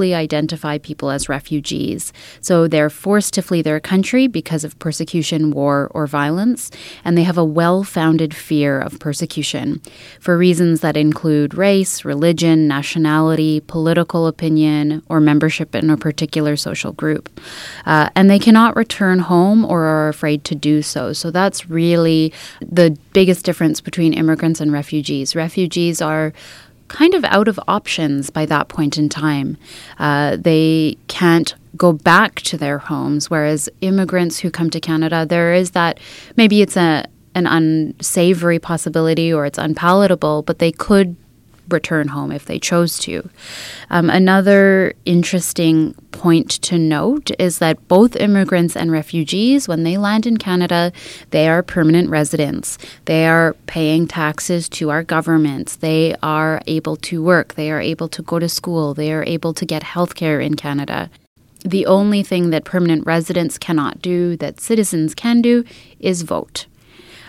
legally 0.03 0.15
identify 0.15 0.79
people 0.79 1.11
as 1.11 1.29
refugees. 1.29 2.13
So 2.41 2.67
they're 2.69 2.91
forced 2.91 3.35
to 3.35 3.43
flee 3.43 3.63
their 3.63 3.81
country 3.81 4.27
because 4.27 4.65
of 4.65 4.79
persecution, 4.79 5.51
war, 5.53 5.91
or 5.95 6.07
violence, 6.07 6.71
and 7.05 7.17
they 7.17 7.25
have 7.25 7.39
a 7.39 7.45
well 7.45 7.85
founded 7.85 8.35
fear 8.35 8.81
of 8.81 8.99
persecution 8.99 9.81
for 10.21 10.37
reasons 10.37 10.81
that 10.81 10.97
include 10.97 11.55
race, 11.55 12.05
religion, 12.05 12.67
nationality, 12.67 13.61
political 13.61 14.27
opinion, 14.27 15.03
or 15.09 15.21
membership 15.21 15.75
in 15.75 15.91
a 15.91 15.97
particular 15.97 16.57
social 16.57 16.93
group. 16.93 17.29
Uh, 17.87 18.09
and 18.17 18.29
they 18.29 18.39
cannot 18.39 18.77
return 18.77 19.21
home 19.21 19.65
or 19.65 19.83
are 19.85 20.09
afraid 20.09 20.45
to 20.45 20.55
do 20.55 20.83
so. 20.83 21.13
So 21.13 21.31
that's 21.31 21.71
really 21.71 22.33
the 22.61 22.97
biggest 23.13 23.45
difference 23.45 23.81
between 23.81 24.13
immigrants 24.13 24.61
and 24.61 24.73
refugees. 24.73 25.37
Refugees 25.37 26.03
are 26.03 26.33
kind 26.93 27.15
of 27.15 27.25
out 27.25 27.49
of 27.49 27.59
options 27.67 28.31
by 28.31 28.45
that 28.47 28.69
point 28.69 28.99
in 28.99 29.09
time. 29.09 29.57
Uh, 29.99 30.37
they 30.37 30.97
can't 31.09 31.55
go 31.77 31.93
back 31.93 32.37
to 32.43 32.59
their 32.59 32.79
homes, 32.79 33.31
whereas 33.31 33.69
immigrants 33.81 34.39
who 34.39 34.51
come 34.51 34.69
to 34.71 34.81
Canada, 34.81 35.25
there 35.27 35.55
is 35.55 35.71
that 35.71 35.99
maybe 36.37 36.63
it's 36.63 36.77
a 36.77 37.05
an 37.35 37.47
unsavory 37.47 38.59
possibility 38.59 39.33
or 39.33 39.47
it's 39.47 39.57
unpalatable, 39.57 40.43
but 40.43 40.59
they 40.59 40.71
could 40.71 41.17
return 41.69 42.09
home 42.09 42.33
if 42.33 42.47
they 42.47 42.59
chose 42.59 42.99
to. 42.99 43.29
Um, 43.91 44.11
another 44.11 44.95
interesting 45.05 45.95
point 46.13 46.51
to 46.63 46.79
note 46.79 47.31
is 47.39 47.59
that 47.59 47.89
both 47.89 48.17
immigrants 48.17 48.77
and 48.77 48.91
refugees, 48.91 49.69
when 49.69 49.83
they 49.83 49.97
land 49.97 50.27
in 50.27 50.37
Canada, 50.37 50.93
they 51.31 51.49
are 51.49 51.63
permanent 51.63 52.11
residents. 52.11 52.79
They 53.07 53.27
are 53.27 53.55
paying 53.67 54.07
taxes 54.07 54.69
to 54.71 54.91
our 54.91 55.03
governments. 55.03 55.77
They 55.77 56.15
are 56.23 56.61
able 56.67 56.97
to 56.97 57.23
work. 57.23 57.55
They 57.55 57.71
are 57.71 57.81
able 57.81 58.09
to 58.09 58.23
go 58.23 58.39
to 58.39 58.49
school. 58.49 58.95
They 58.95 59.13
are 59.13 59.25
able 59.25 59.55
to 59.55 59.65
get 59.65 59.83
health 59.83 60.15
care 60.15 60.41
in 60.41 60.55
Canada. 60.55 61.11
The 61.65 61.87
only 61.87 62.23
thing 62.23 62.51
that 62.51 62.65
permanent 62.65 63.07
residents 63.07 63.57
cannot 63.57 64.03
do, 64.03 64.37
that 64.39 64.61
citizens 64.61 65.15
can 65.15 65.41
do, 65.41 65.65
is 66.01 66.23
vote 66.23 66.67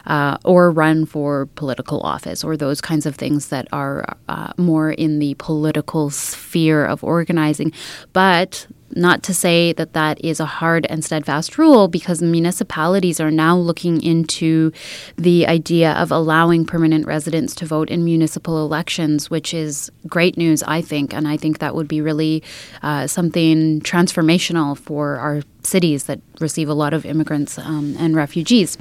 uh, 0.06 0.38
or 0.44 0.72
run 0.72 1.06
for 1.06 1.48
political 1.56 2.02
office 2.02 2.44
or 2.44 2.58
those 2.58 2.82
kinds 2.82 3.06
of 3.06 3.16
things 3.16 3.50
that 3.50 3.68
are 3.72 4.18
uh, 4.28 4.52
more 4.58 4.92
in 4.92 5.20
the 5.20 5.34
political 5.36 6.10
sphere 6.10 6.86
of 6.86 7.04
organizing. 7.04 7.72
But 8.12 8.68
not 8.96 9.24
to 9.24 9.34
say 9.34 9.74
that 9.74 9.94
that 9.94 10.24
is 10.24 10.40
a 10.40 10.46
hard 10.46 10.86
and 10.88 11.04
steadfast 11.04 11.58
rule 11.58 11.88
because 11.88 12.22
municipalities 12.22 13.20
are 13.20 13.32
now 13.32 13.58
looking 13.58 14.02
into 14.02 14.72
the 15.18 15.48
idea 15.48 15.94
of 15.94 16.12
allowing 16.12 16.66
permanent 16.66 17.06
residents 17.06 17.56
to 17.56 17.66
vote 17.66 17.90
in 17.90 18.06
municipal 18.06 18.64
elections, 18.64 19.30
which 19.30 19.54
is 19.54 19.92
great 20.08 20.38
news, 20.38 20.64
I 20.64 20.82
think. 20.82 21.14
And 21.14 21.28
I 21.28 21.38
think 21.38 21.60
that 21.60 21.76
would 21.76 21.88
be 21.88 22.02
really 22.02 22.44
uh, 22.82 23.08
something 23.08 23.82
transformational 23.82 24.78
for 24.78 25.18
our 25.18 25.42
cities 25.64 26.06
that 26.06 26.20
receive 26.40 26.70
a 26.70 26.74
lot 26.74 26.94
of 26.94 27.06
immigrants 27.06 27.58
um, 27.58 27.96
and 27.98 28.16
refugees. 28.16 28.78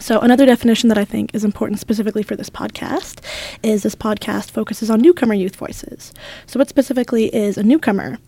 So, 0.00 0.20
another 0.20 0.46
definition 0.46 0.88
that 0.88 0.98
I 0.98 1.04
think 1.04 1.34
is 1.34 1.44
important 1.44 1.78
specifically 1.78 2.22
for 2.22 2.34
this 2.34 2.50
podcast 2.50 3.20
is 3.62 3.82
this 3.82 3.94
podcast 3.94 4.50
focuses 4.50 4.90
on 4.90 5.00
newcomer 5.00 5.34
youth 5.34 5.56
voices. 5.56 6.12
So, 6.46 6.58
what 6.58 6.68
specifically 6.68 7.32
is 7.34 7.56
a 7.56 7.62
newcomer? 7.62 8.18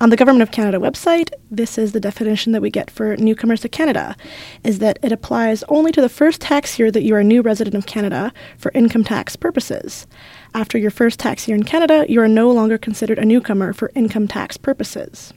On 0.00 0.10
the 0.10 0.16
Government 0.16 0.42
of 0.42 0.52
Canada 0.52 0.78
website, 0.78 1.32
this 1.50 1.76
is 1.76 1.92
the 1.92 2.00
definition 2.00 2.52
that 2.52 2.62
we 2.62 2.70
get 2.70 2.90
for 2.90 3.16
newcomers 3.16 3.60
to 3.62 3.68
Canada 3.68 4.16
is 4.62 4.78
that 4.78 4.98
it 5.02 5.10
applies 5.10 5.64
only 5.68 5.90
to 5.92 6.00
the 6.00 6.08
first 6.08 6.40
tax 6.40 6.78
year 6.78 6.90
that 6.90 7.02
you 7.02 7.14
are 7.16 7.20
a 7.20 7.24
new 7.24 7.42
resident 7.42 7.74
of 7.74 7.86
Canada 7.86 8.32
for 8.56 8.70
income 8.74 9.02
tax 9.02 9.34
purposes. 9.34 10.06
After 10.54 10.78
your 10.78 10.90
first 10.90 11.18
tax 11.18 11.48
year 11.48 11.56
in 11.56 11.64
Canada, 11.64 12.06
you 12.08 12.20
are 12.20 12.28
no 12.28 12.50
longer 12.50 12.78
considered 12.78 13.18
a 13.18 13.24
newcomer 13.24 13.72
for 13.72 13.90
income 13.94 14.28
tax 14.28 14.56
purposes. 14.56 15.34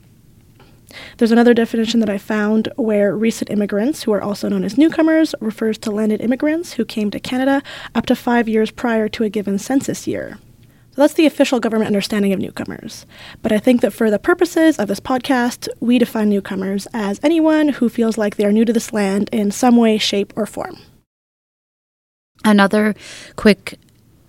There's 1.18 1.32
another 1.32 1.54
definition 1.54 2.00
that 2.00 2.10
I 2.10 2.18
found 2.18 2.70
where 2.76 3.16
recent 3.16 3.50
immigrants, 3.50 4.04
who 4.04 4.12
are 4.14 4.22
also 4.22 4.50
known 4.50 4.64
as 4.64 4.78
newcomers, 4.78 5.36
refers 5.40 5.78
to 5.80 5.92
landed 5.92 6.22
immigrants 6.22 6.74
who 6.74 6.86
came 6.86 7.12
to 7.12 7.20
Canada 7.20 7.62
up 7.96 8.06
to 8.08 8.16
five 8.16 8.48
years 8.48 8.72
prior 8.72 9.10
to 9.10 9.24
a 9.24 9.30
given 9.30 9.60
census 9.60 10.08
year. 10.08 10.38
So 10.92 11.04
that's 11.04 11.14
the 11.14 11.26
official 11.26 11.60
government 11.60 11.88
understanding 11.88 12.34
of 12.34 12.40
newcomers. 12.40 13.06
But 13.42 13.52
I 13.52 13.60
think 13.60 13.82
that 13.82 13.94
for 13.94 14.10
the 14.10 14.20
purposes 14.20 14.80
of 14.80 14.88
this 14.88 15.00
podcast, 15.00 15.70
we 15.80 16.00
define 16.00 16.30
newcomers 16.30 16.88
as 16.94 17.20
anyone 17.24 17.70
who 17.70 17.90
feels 17.90 18.18
like 18.18 18.36
they 18.36 18.46
are 18.46 18.52
new 18.52 18.66
to 18.66 18.74
this 18.74 18.92
land 18.92 19.30
in 19.32 19.52
some 19.52 19.78
way, 19.78 19.98
shape, 19.98 20.34
or 20.36 20.46
form. 20.46 20.78
Another 22.44 22.96
quick 23.36 23.78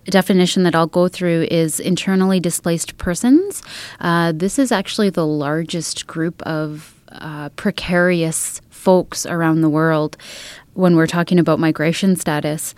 definition 0.05 0.63
that 0.63 0.75
I'll 0.75 0.87
go 0.87 1.07
through 1.07 1.47
is 1.51 1.79
internally 1.79 2.39
displaced 2.39 2.97
persons. 2.97 3.61
Uh, 3.99 4.31
this 4.35 4.57
is 4.57 4.71
actually 4.71 5.09
the 5.09 5.25
largest 5.25 6.07
group 6.07 6.41
of 6.43 6.95
uh, 7.11 7.49
precarious 7.49 8.61
folks 8.69 9.25
around 9.25 9.61
the 9.61 9.69
world 9.69 10.17
when 10.73 10.95
we're 10.95 11.07
talking 11.07 11.37
about 11.37 11.59
migration 11.59 12.15
status. 12.15 12.73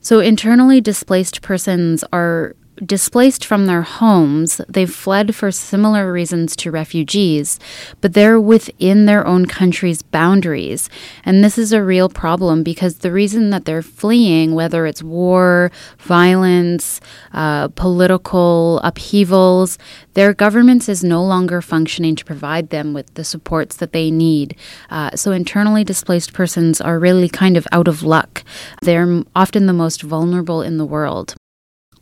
So, 0.00 0.20
internally 0.20 0.80
displaced 0.80 1.42
persons 1.42 2.04
are 2.12 2.54
displaced 2.84 3.44
from 3.44 3.66
their 3.66 3.82
homes. 3.82 4.60
They've 4.68 4.92
fled 4.92 5.34
for 5.34 5.50
similar 5.50 6.12
reasons 6.12 6.56
to 6.56 6.70
refugees, 6.70 7.58
but 8.00 8.14
they're 8.14 8.40
within 8.40 9.06
their 9.06 9.26
own 9.26 9.46
country's 9.46 10.02
boundaries. 10.02 10.90
And 11.24 11.42
this 11.42 11.58
is 11.58 11.72
a 11.72 11.82
real 11.82 12.08
problem 12.08 12.62
because 12.62 12.98
the 12.98 13.12
reason 13.12 13.50
that 13.50 13.64
they're 13.64 13.82
fleeing, 13.82 14.54
whether 14.54 14.86
it's 14.86 15.02
war, 15.02 15.70
violence, 15.98 17.00
uh, 17.32 17.68
political 17.68 18.80
upheavals, 18.82 19.78
their 20.14 20.34
governments 20.34 20.88
is 20.88 21.04
no 21.04 21.24
longer 21.24 21.62
functioning 21.62 22.16
to 22.16 22.24
provide 22.24 22.70
them 22.70 22.92
with 22.92 23.14
the 23.14 23.24
supports 23.24 23.76
that 23.76 23.92
they 23.92 24.10
need. 24.10 24.56
Uh, 24.90 25.14
so 25.14 25.32
internally 25.32 25.84
displaced 25.84 26.32
persons 26.32 26.80
are 26.80 26.98
really 26.98 27.28
kind 27.28 27.56
of 27.56 27.66
out 27.72 27.88
of 27.88 28.02
luck. 28.02 28.42
They're 28.82 29.22
often 29.34 29.66
the 29.66 29.72
most 29.72 30.02
vulnerable 30.02 30.62
in 30.62 30.76
the 30.78 30.86
world. 30.86 31.37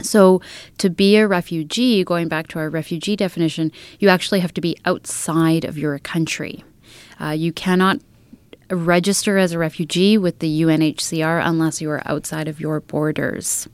So, 0.00 0.41
to 0.79 0.91
be 0.91 1.17
a 1.17 1.26
refugee, 1.26 2.05
going 2.05 2.29
back 2.29 2.49
to 2.49 2.59
our 2.59 2.69
refugee 2.69 3.17
definition, 3.17 3.73
you 3.99 4.09
actually 4.09 4.41
have 4.41 4.55
to 4.55 4.61
be 4.61 4.76
outside 4.85 5.65
of 5.65 5.79
your 5.79 5.99
country. 5.99 6.65
Uh, 7.21 7.31
you 7.31 7.53
cannot 7.53 8.00
register 8.71 9.38
as 9.38 9.53
a 9.53 9.59
refugee 9.59 10.19
with 10.19 10.41
the 10.41 10.62
UNHCR 10.62 11.41
unless 11.45 11.81
you 11.81 11.91
are 11.91 12.03
outside 12.05 12.49
of 12.49 12.61
your 12.61 12.81
borders. 12.81 13.69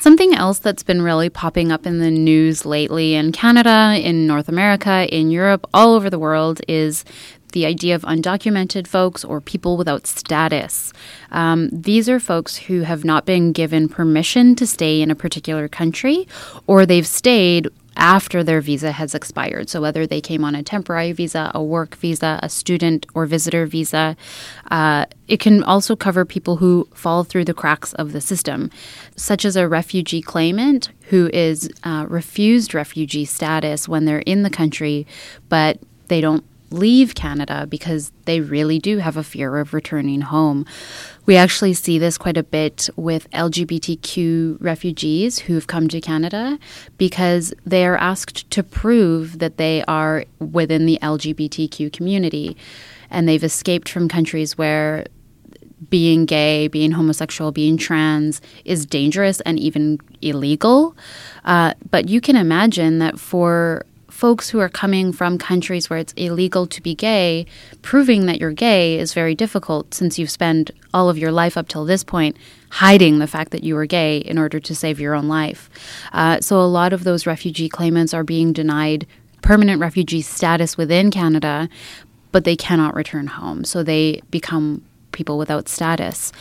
Something 0.00 0.34
else 0.34 0.58
that's 0.58 0.82
been 0.82 1.02
really 1.02 1.30
popping 1.30 1.70
up 1.70 1.86
in 1.86 2.00
the 2.00 2.10
news 2.10 2.66
lately 2.66 3.14
in 3.14 3.30
Canada, 3.30 3.96
in 4.00 4.26
North 4.26 4.48
America, 4.48 5.06
in 5.14 5.30
Europe, 5.30 5.64
all 5.72 5.94
over 5.94 6.10
the 6.10 6.18
world 6.18 6.60
is 6.66 7.04
the 7.52 7.66
idea 7.66 7.94
of 7.94 8.02
undocumented 8.02 8.86
folks 8.86 9.24
or 9.24 9.40
people 9.40 9.76
without 9.76 10.06
status. 10.06 10.92
Um, 11.30 11.68
these 11.72 12.08
are 12.08 12.20
folks 12.20 12.56
who 12.56 12.82
have 12.82 13.04
not 13.04 13.24
been 13.24 13.52
given 13.52 13.88
permission 13.88 14.54
to 14.56 14.66
stay 14.66 15.00
in 15.00 15.10
a 15.10 15.14
particular 15.14 15.68
country 15.68 16.26
or 16.66 16.84
they've 16.84 17.06
stayed 17.06 17.68
after 17.96 18.42
their 18.42 18.60
visa 18.60 18.92
has 18.92 19.14
expired. 19.14 19.68
So, 19.68 19.80
whether 19.80 20.06
they 20.06 20.20
came 20.20 20.44
on 20.44 20.54
a 20.54 20.62
temporary 20.62 21.12
visa, 21.12 21.50
a 21.54 21.62
work 21.62 21.94
visa, 21.96 22.38
a 22.42 22.48
student 22.48 23.06
or 23.14 23.26
visitor 23.26 23.66
visa, 23.66 24.16
uh, 24.70 25.06
it 25.28 25.40
can 25.40 25.62
also 25.62 25.96
cover 25.96 26.24
people 26.24 26.56
who 26.56 26.88
fall 26.94 27.24
through 27.24 27.44
the 27.44 27.54
cracks 27.54 27.92
of 27.94 28.12
the 28.12 28.20
system, 28.20 28.70
such 29.16 29.44
as 29.44 29.56
a 29.56 29.68
refugee 29.68 30.22
claimant 30.22 30.90
who 31.10 31.28
is 31.32 31.70
uh, 31.84 32.06
refused 32.08 32.74
refugee 32.74 33.24
status 33.24 33.88
when 33.88 34.04
they're 34.04 34.20
in 34.20 34.42
the 34.42 34.50
country, 34.50 35.06
but 35.48 35.78
they 36.08 36.20
don't 36.20 36.44
leave 36.72 37.14
Canada 37.14 37.66
because 37.68 38.12
they 38.24 38.40
really 38.40 38.78
do 38.78 38.98
have 38.98 39.16
a 39.16 39.22
fear 39.22 39.58
of 39.58 39.74
returning 39.74 40.20
home. 40.20 40.66
We 41.26 41.36
actually 41.36 41.74
see 41.74 41.98
this 41.98 42.18
quite 42.18 42.36
a 42.36 42.42
bit 42.42 42.88
with 42.96 43.30
LGBTQ 43.30 44.58
refugees 44.60 45.38
who've 45.40 45.66
come 45.66 45.88
to 45.88 46.00
Canada 46.00 46.58
because 46.98 47.54
they 47.64 47.86
are 47.86 47.96
asked 47.96 48.50
to 48.50 48.62
prove 48.62 49.38
that 49.38 49.56
they 49.56 49.84
are 49.86 50.24
within 50.38 50.86
the 50.86 50.98
LGBTQ 51.02 51.92
community 51.92 52.56
and 53.10 53.28
they've 53.28 53.44
escaped 53.44 53.88
from 53.88 54.08
countries 54.08 54.56
where 54.58 55.04
being 55.90 56.24
gay, 56.24 56.68
being 56.68 56.92
homosexual, 56.92 57.52
being 57.52 57.76
trans 57.76 58.40
is 58.64 58.86
dangerous 58.86 59.40
and 59.42 59.58
even 59.58 59.98
illegal. 60.20 60.96
Uh, 61.44 61.74
but 61.90 62.08
you 62.08 62.20
can 62.20 62.36
imagine 62.36 62.98
that 62.98 63.18
for 63.18 63.84
folks 64.22 64.50
who 64.50 64.60
are 64.60 64.68
coming 64.68 65.12
from 65.12 65.36
countries 65.36 65.90
where 65.90 65.98
it's 65.98 66.12
illegal 66.12 66.64
to 66.64 66.80
be 66.80 66.94
gay, 66.94 67.44
proving 67.82 68.26
that 68.26 68.38
you're 68.38 68.52
gay 68.52 68.96
is 68.96 69.12
very 69.12 69.34
difficult 69.34 69.92
since 69.92 70.16
you've 70.16 70.30
spent 70.30 70.70
all 70.94 71.10
of 71.10 71.18
your 71.18 71.32
life 71.32 71.56
up 71.56 71.66
till 71.66 71.84
this 71.84 72.04
point 72.04 72.36
hiding 72.70 73.18
the 73.18 73.26
fact 73.26 73.50
that 73.50 73.64
you 73.64 73.74
were 73.74 73.84
gay 73.84 74.18
in 74.18 74.38
order 74.38 74.60
to 74.60 74.76
save 74.76 75.00
your 75.00 75.16
own 75.16 75.26
life. 75.26 75.68
Uh, 76.12 76.40
so 76.40 76.60
a 76.60 76.70
lot 76.70 76.92
of 76.92 77.02
those 77.02 77.26
refugee 77.26 77.68
claimants 77.68 78.14
are 78.14 78.22
being 78.22 78.52
denied 78.52 79.08
permanent 79.42 79.80
refugee 79.80 80.22
status 80.22 80.76
within 80.76 81.10
Canada, 81.10 81.68
but 82.30 82.44
they 82.44 82.54
cannot 82.54 82.94
return 82.94 83.26
home. 83.26 83.64
So 83.64 83.82
they 83.82 84.22
become 84.30 84.84
people 85.12 85.38
without 85.38 85.68
status. 85.68 86.32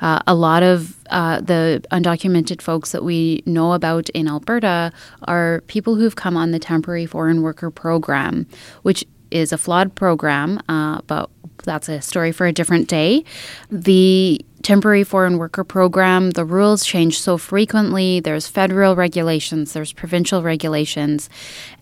Uh, 0.00 0.20
a 0.26 0.34
lot 0.34 0.62
of 0.62 0.96
uh, 1.10 1.40
the 1.40 1.82
undocumented 1.90 2.62
folks 2.62 2.92
that 2.92 3.04
we 3.04 3.42
know 3.46 3.72
about 3.72 4.08
in 4.10 4.28
Alberta 4.28 4.92
are 5.22 5.62
people 5.66 5.96
who've 5.96 6.16
come 6.16 6.36
on 6.36 6.50
the 6.50 6.58
temporary 6.58 7.06
foreign 7.06 7.42
worker 7.42 7.70
program, 7.70 8.46
which 8.82 9.04
is 9.30 9.52
a 9.52 9.58
flawed 9.58 9.94
program, 9.94 10.60
uh, 10.68 11.00
but 11.06 11.30
that's 11.64 11.88
a 11.88 12.00
story 12.00 12.32
for 12.32 12.46
a 12.46 12.52
different 12.52 12.88
day. 12.88 13.24
The 13.70 14.44
temporary 14.62 15.04
foreign 15.04 15.38
worker 15.38 15.64
program, 15.64 16.30
the 16.32 16.44
rules 16.44 16.84
change 16.84 17.18
so 17.20 17.38
frequently. 17.38 18.20
There's 18.20 18.48
federal 18.48 18.96
regulations, 18.96 19.72
there's 19.72 19.92
provincial 19.92 20.42
regulations, 20.42 21.30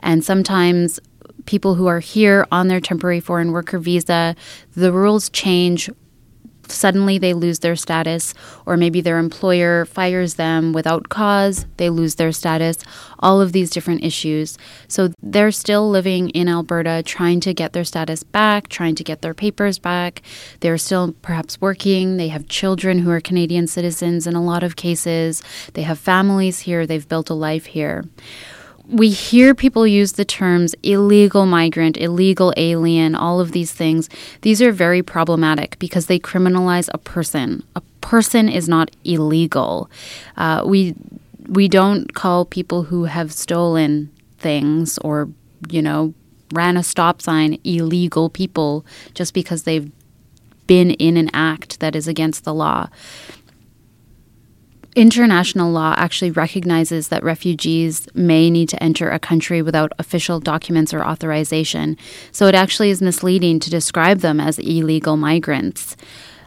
and 0.01 0.25
sometimes 0.25 1.01
people 1.47 1.75
who 1.75 1.87
are 1.87 2.01
here 2.01 2.47
on 2.53 2.69
their 2.69 2.81
temporary 2.81 3.21
foreign 3.21 3.53
worker 3.53 3.79
visa, 3.79 4.37
the 4.75 4.93
rules 4.93 5.31
change 5.31 5.91
suddenly 6.71 7.19
they 7.19 7.35
lose 7.35 7.61
their 7.61 7.77
status, 7.77 8.35
or 8.67 8.77
maybe 8.77 9.01
their 9.01 9.19
employer 9.19 9.85
fires 9.85 10.35
them 10.35 10.73
without 10.73 11.09
cause, 11.09 11.67
they 11.77 11.91
lose 11.91 12.17
their 12.17 12.33
status, 12.33 12.79
all 13.19 13.41
of 13.41 13.53
these 13.53 13.71
different 13.71 14.05
issues. 14.05 14.59
So 14.87 15.13
they're 15.23 15.51
still 15.51 15.89
living 15.91 16.31
in 16.31 16.49
Alberta, 16.49 17.03
trying 17.05 17.41
to 17.41 17.55
get 17.55 17.73
their 17.73 17.85
status 17.85 18.23
back, 18.23 18.69
trying 18.69 18.95
to 18.97 19.05
get 19.05 19.23
their 19.23 19.35
papers 19.35 19.79
back. 19.79 20.23
They're 20.61 20.79
still 20.79 21.13
perhaps 21.23 21.61
working, 21.61 22.17
they 22.17 22.29
have 22.29 22.49
children 22.49 23.01
who 23.01 23.11
are 23.11 23.21
Canadian 23.21 23.67
citizens 23.67 24.27
in 24.27 24.35
a 24.35 24.43
lot 24.43 24.63
of 24.63 24.77
cases, 24.77 25.43
they 25.75 25.83
have 25.83 25.99
families 25.99 26.61
here, 26.61 26.87
they've 26.87 27.09
built 27.09 27.31
a 27.31 27.35
life 27.35 27.67
here 27.67 28.05
we 28.89 29.11
hear 29.11 29.55
people 29.55 29.87
use 29.87 30.13
the 30.13 30.25
terms 30.25 30.75
illegal 30.83 31.45
migrant, 31.45 31.97
illegal 31.99 32.55
alien, 32.57 33.15
all 33.15 33.39
of 33.39 33.53
these 33.53 33.71
things. 33.71 34.09
These 34.41 34.63
are 34.63 34.73
very 34.73 35.03
problematic 35.03 35.79
because 35.79 36.07
they 36.07 36.19
criminalize 36.19 36.89
a 36.95 36.99
person. 36.99 37.63
A 37.77 37.83
person 38.01 38.49
is 38.49 38.69
not 38.69 38.91
illegal. 39.05 39.91
Uh, 40.37 40.63
we 40.67 40.95
we 41.49 41.69
don't 41.69 42.15
call 42.15 42.45
people 42.45 42.85
who 42.85 43.05
have 43.05 43.33
stolen 43.33 44.11
things 44.39 44.99
or 44.99 45.29
you 45.71 45.83
know 45.83 46.15
ran 46.53 46.77
a 46.77 46.83
stop 46.83 47.21
sign 47.21 47.59
illegal 47.65 48.31
people 48.31 48.85
just 49.13 49.35
because 49.35 49.65
they've 49.65 49.91
been 50.67 50.93
in 50.93 51.17
an 51.17 51.31
act 51.33 51.81
that 51.81 51.97
is 51.97 52.07
against 52.07 52.45
the 52.45 52.55
law 52.55 52.89
international 54.99 55.71
law 55.71 55.95
actually 55.97 56.33
recognizes 56.33 57.09
that 57.09 57.23
refugees 57.23 58.09
may 58.15 58.51
need 58.51 58.69
to 58.71 58.83
enter 58.83 59.11
a 59.11 59.19
country 59.19 59.63
without 59.63 59.93
official 59.99 60.41
documents 60.41 60.93
or 60.93 61.05
authorization. 61.05 61.97
So 62.33 62.47
it 62.47 62.55
actually 62.55 62.91
is 62.91 63.01
misleading 63.01 63.61
to 63.61 63.71
describe 63.71 64.19
them 64.19 64.41
as 64.41 64.59
illegal 64.59 65.17
migrants. 65.17 65.97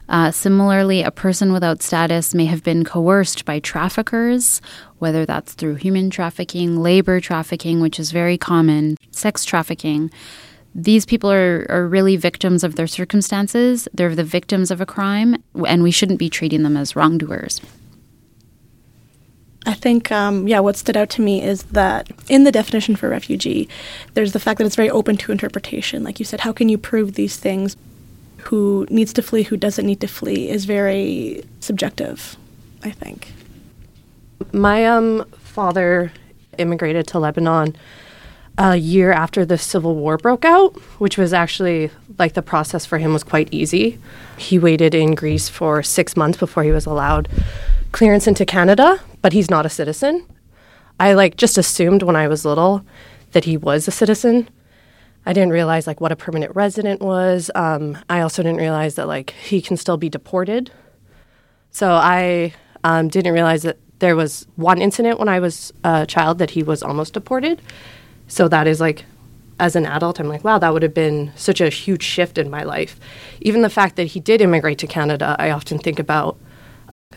Uh, 0.09 0.29
similarly, 0.29 1.01
a 1.01 1.11
person 1.11 1.53
without 1.53 1.81
status 1.81 2.35
may 2.35 2.45
have 2.45 2.63
been 2.63 2.83
coerced 2.83 3.45
by 3.45 3.59
traffickers, 3.59 4.61
whether 4.99 5.25
that's 5.25 5.53
through 5.53 5.75
human 5.75 6.09
trafficking, 6.09 6.81
labor 6.81 7.21
trafficking, 7.21 7.79
which 7.79 7.97
is 7.97 8.11
very 8.11 8.37
common, 8.37 8.97
sex 9.11 9.45
trafficking. 9.45 10.11
These 10.75 11.05
people 11.05 11.31
are, 11.31 11.65
are 11.69 11.87
really 11.87 12.17
victims 12.17 12.65
of 12.65 12.75
their 12.75 12.87
circumstances. 12.87 13.87
They're 13.93 14.15
the 14.15 14.25
victims 14.25 14.71
of 14.71 14.81
a 14.81 14.85
crime, 14.85 15.41
and 15.65 15.81
we 15.81 15.91
shouldn't 15.91 16.19
be 16.19 16.29
treating 16.29 16.63
them 16.63 16.75
as 16.75 16.95
wrongdoers. 16.95 17.61
I 19.65 19.73
think, 19.73 20.11
um, 20.11 20.47
yeah, 20.47 20.59
what 20.59 20.75
stood 20.75 20.97
out 20.97 21.09
to 21.11 21.21
me 21.21 21.43
is 21.43 21.63
that 21.63 22.09
in 22.27 22.45
the 22.45 22.51
definition 22.51 22.95
for 22.95 23.09
refugee, 23.09 23.69
there's 24.15 24.33
the 24.33 24.39
fact 24.39 24.57
that 24.57 24.65
it's 24.65 24.75
very 24.75 24.89
open 24.89 25.17
to 25.17 25.31
interpretation. 25.31 26.03
Like 26.03 26.19
you 26.19 26.25
said, 26.25 26.41
how 26.41 26.51
can 26.51 26.67
you 26.67 26.77
prove 26.77 27.13
these 27.13 27.37
things? 27.37 27.75
Who 28.45 28.87
needs 28.89 29.13
to 29.13 29.21
flee, 29.21 29.43
who 29.43 29.57
doesn't 29.57 29.85
need 29.85 30.01
to 30.01 30.07
flee, 30.07 30.49
is 30.49 30.65
very 30.65 31.43
subjective, 31.59 32.37
I 32.83 32.89
think. 32.89 33.33
My 34.51 34.85
um, 34.87 35.25
father 35.37 36.11
immigrated 36.57 37.07
to 37.09 37.19
Lebanon 37.19 37.75
a 38.57 38.75
year 38.75 39.11
after 39.11 39.45
the 39.45 39.59
civil 39.59 39.95
war 39.95 40.17
broke 40.17 40.43
out, 40.43 40.75
which 40.99 41.17
was 41.17 41.33
actually 41.33 41.91
like 42.17 42.33
the 42.33 42.41
process 42.41 42.85
for 42.85 42.97
him 42.97 43.13
was 43.13 43.23
quite 43.23 43.47
easy. 43.51 43.99
He 44.37 44.57
waited 44.57 44.95
in 44.95 45.13
Greece 45.15 45.49
for 45.49 45.83
six 45.83 46.17
months 46.17 46.37
before 46.37 46.63
he 46.63 46.71
was 46.71 46.85
allowed 46.85 47.29
clearance 47.91 48.27
into 48.27 48.45
Canada, 48.45 48.99
but 49.21 49.33
he's 49.33 49.49
not 49.49 49.65
a 49.65 49.69
citizen. 49.69 50.25
I 50.99 51.13
like 51.13 51.35
just 51.35 51.57
assumed 51.57 52.03
when 52.03 52.15
I 52.15 52.27
was 52.27 52.45
little 52.45 52.85
that 53.31 53.45
he 53.45 53.57
was 53.57 53.87
a 53.87 53.91
citizen. 53.91 54.49
I 55.25 55.33
didn't 55.33 55.51
realize 55.51 55.87
like 55.87 56.01
what 56.01 56.11
a 56.11 56.15
permanent 56.15 56.55
resident 56.55 57.01
was. 57.01 57.51
Um, 57.55 57.97
I 58.09 58.21
also 58.21 58.43
didn't 58.43 58.59
realize 58.59 58.95
that 58.95 59.07
like 59.07 59.31
he 59.31 59.61
can 59.61 59.77
still 59.77 59.97
be 59.97 60.09
deported. 60.09 60.71
So 61.69 61.91
I 61.91 62.53
um, 62.83 63.07
didn't 63.07 63.33
realize 63.33 63.63
that 63.63 63.77
there 63.99 64.15
was 64.15 64.47
one 64.55 64.81
incident 64.81 65.19
when 65.19 65.29
I 65.29 65.39
was 65.39 65.71
a 65.83 66.05
child 66.05 66.39
that 66.39 66.51
he 66.51 66.63
was 66.63 66.81
almost 66.81 67.13
deported. 67.13 67.61
So 68.27 68.47
that 68.47 68.67
is 68.67 68.81
like 68.81 69.05
as 69.59 69.75
an 69.75 69.85
adult, 69.85 70.19
I'm 70.19 70.27
like, 70.27 70.43
wow, 70.43 70.57
that 70.57 70.73
would 70.73 70.81
have 70.81 70.93
been 70.93 71.31
such 71.35 71.61
a 71.61 71.69
huge 71.69 72.01
shift 72.01 72.39
in 72.39 72.49
my 72.49 72.63
life. 72.63 72.99
Even 73.41 73.61
the 73.61 73.69
fact 73.69 73.95
that 73.97 74.05
he 74.05 74.19
did 74.19 74.41
immigrate 74.41 74.79
to 74.79 74.87
Canada, 74.87 75.35
I 75.37 75.51
often 75.51 75.77
think 75.77 75.99
about 75.99 76.35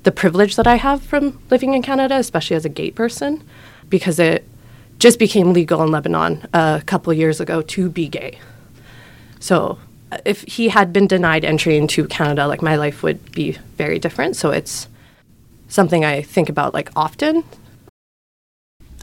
the 0.03 0.13
privilege 0.13 0.57
that 0.57 0.67
I 0.67 0.77
have 0.77 1.03
from 1.03 1.39
living 1.51 1.75
in 1.75 1.83
Canada, 1.83 2.17
especially 2.17 2.57
as 2.57 2.65
a 2.65 2.69
gay 2.69 2.91
person, 2.91 3.43
because 3.89 4.19
it 4.19 4.47
just 4.99 5.19
became 5.19 5.53
legal 5.53 5.83
in 5.83 5.91
Lebanon 5.91 6.47
a 6.53 6.83
couple 6.87 7.13
years 7.13 7.41
ago 7.41 7.63
to 7.63 7.89
be 7.89 8.09
gay. 8.09 8.39
So 9.41 9.79
uh, 10.13 10.19
if 10.25 10.43
he 10.43 10.69
had 10.69 10.93
been 10.93 11.07
denied 11.07 11.45
entry 11.45 11.77
into 11.77 12.07
Canada, 12.07 12.47
like 12.47 12.63
my 12.63 12.77
life 12.77 13.03
would 13.03 13.33
be 13.33 13.53
very 13.77 13.99
different. 13.99 14.37
So 14.37 14.51
it's 14.51 14.89
something 15.69 16.05
I 16.05 16.23
think 16.23 16.49
about 16.49 16.75
like 16.75 16.91
often. 16.97 17.45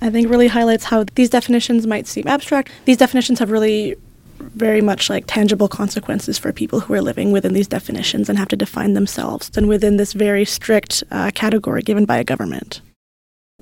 I 0.01 0.09
think 0.09 0.29
really 0.29 0.47
highlights 0.47 0.85
how 0.85 1.05
these 1.15 1.29
definitions 1.29 1.85
might 1.85 2.07
seem 2.07 2.27
abstract. 2.27 2.71
These 2.85 2.97
definitions 2.97 3.39
have 3.39 3.51
really 3.51 3.95
very 4.41 4.81
much 4.81 5.09
like 5.09 5.25
tangible 5.27 5.67
consequences 5.67 6.37
for 6.37 6.51
people 6.51 6.81
who 6.81 6.93
are 6.93 7.01
living 7.01 7.31
within 7.31 7.53
these 7.53 7.67
definitions 7.67 8.29
and 8.29 8.37
have 8.37 8.47
to 8.49 8.55
define 8.55 8.93
themselves 8.93 9.51
and 9.55 9.67
within 9.67 9.97
this 9.97 10.13
very 10.13 10.45
strict 10.45 11.03
uh, 11.11 11.31
category 11.33 11.81
given 11.81 12.05
by 12.05 12.17
a 12.17 12.23
government. 12.23 12.81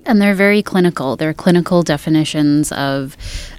And 0.05 0.21
they're 0.21 0.35
very 0.35 0.63
clinical. 0.63 1.15
They're 1.15 1.33
clinical 1.33 1.83
definitions 1.83 2.71
of, 2.71 3.17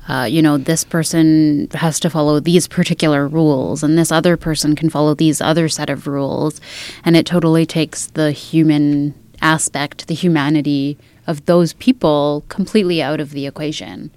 uh, 0.09 0.27
you 0.29 0.41
know, 0.41 0.57
this 0.57 0.85
person 0.85 1.69
has 1.73 2.01
to 2.01 2.11
follow 2.11 2.41
these 2.41 2.67
particular 2.67 3.29
rules, 3.29 3.83
and 3.83 3.99
this 3.99 4.11
other 4.11 4.37
person 4.37 4.75
can 4.75 4.89
follow 4.89 5.15
these 5.15 5.41
other 5.41 5.69
set 5.69 5.91
of 5.91 6.07
rules. 6.07 6.61
And 7.05 7.17
it 7.17 7.27
totally 7.27 7.67
takes 7.67 8.07
the 8.07 8.33
human 8.33 9.15
aspect, 9.43 10.09
the 10.09 10.15
humanity 10.15 10.97
of 11.27 11.45
those 11.47 11.75
people 11.75 12.45
completely 12.49 13.03
out 13.03 13.21
of 13.21 13.31
the 13.31 13.47
equation. 13.47 14.11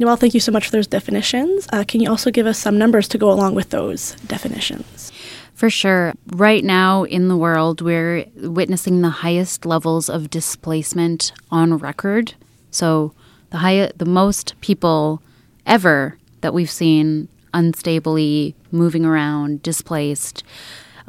Noel, 0.00 0.16
thank 0.16 0.32
you 0.32 0.40
so 0.40 0.50
much 0.50 0.64
for 0.64 0.72
those 0.72 0.86
definitions. 0.86 1.68
Uh, 1.74 1.84
can 1.86 2.00
you 2.00 2.08
also 2.08 2.30
give 2.30 2.46
us 2.46 2.58
some 2.58 2.78
numbers 2.78 3.06
to 3.08 3.18
go 3.18 3.30
along 3.30 3.54
with 3.54 3.68
those 3.68 4.12
definitions? 4.26 5.12
For 5.52 5.68
sure. 5.68 6.14
Right 6.28 6.64
now 6.64 7.04
in 7.04 7.28
the 7.28 7.36
world, 7.36 7.82
we're 7.82 8.24
witnessing 8.36 9.02
the 9.02 9.10
highest 9.10 9.66
levels 9.66 10.08
of 10.08 10.30
displacement 10.30 11.32
on 11.50 11.76
record. 11.76 12.32
So, 12.70 13.12
the 13.50 13.58
high, 13.58 13.92
the 13.94 14.06
most 14.06 14.58
people 14.62 15.20
ever 15.66 16.16
that 16.40 16.54
we've 16.54 16.70
seen 16.70 17.28
unstably 17.52 18.54
moving 18.72 19.04
around, 19.04 19.62
displaced. 19.62 20.42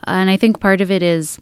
And 0.04 0.30
I 0.30 0.36
think 0.36 0.60
part 0.60 0.82
of 0.82 0.92
it 0.92 1.02
is 1.02 1.40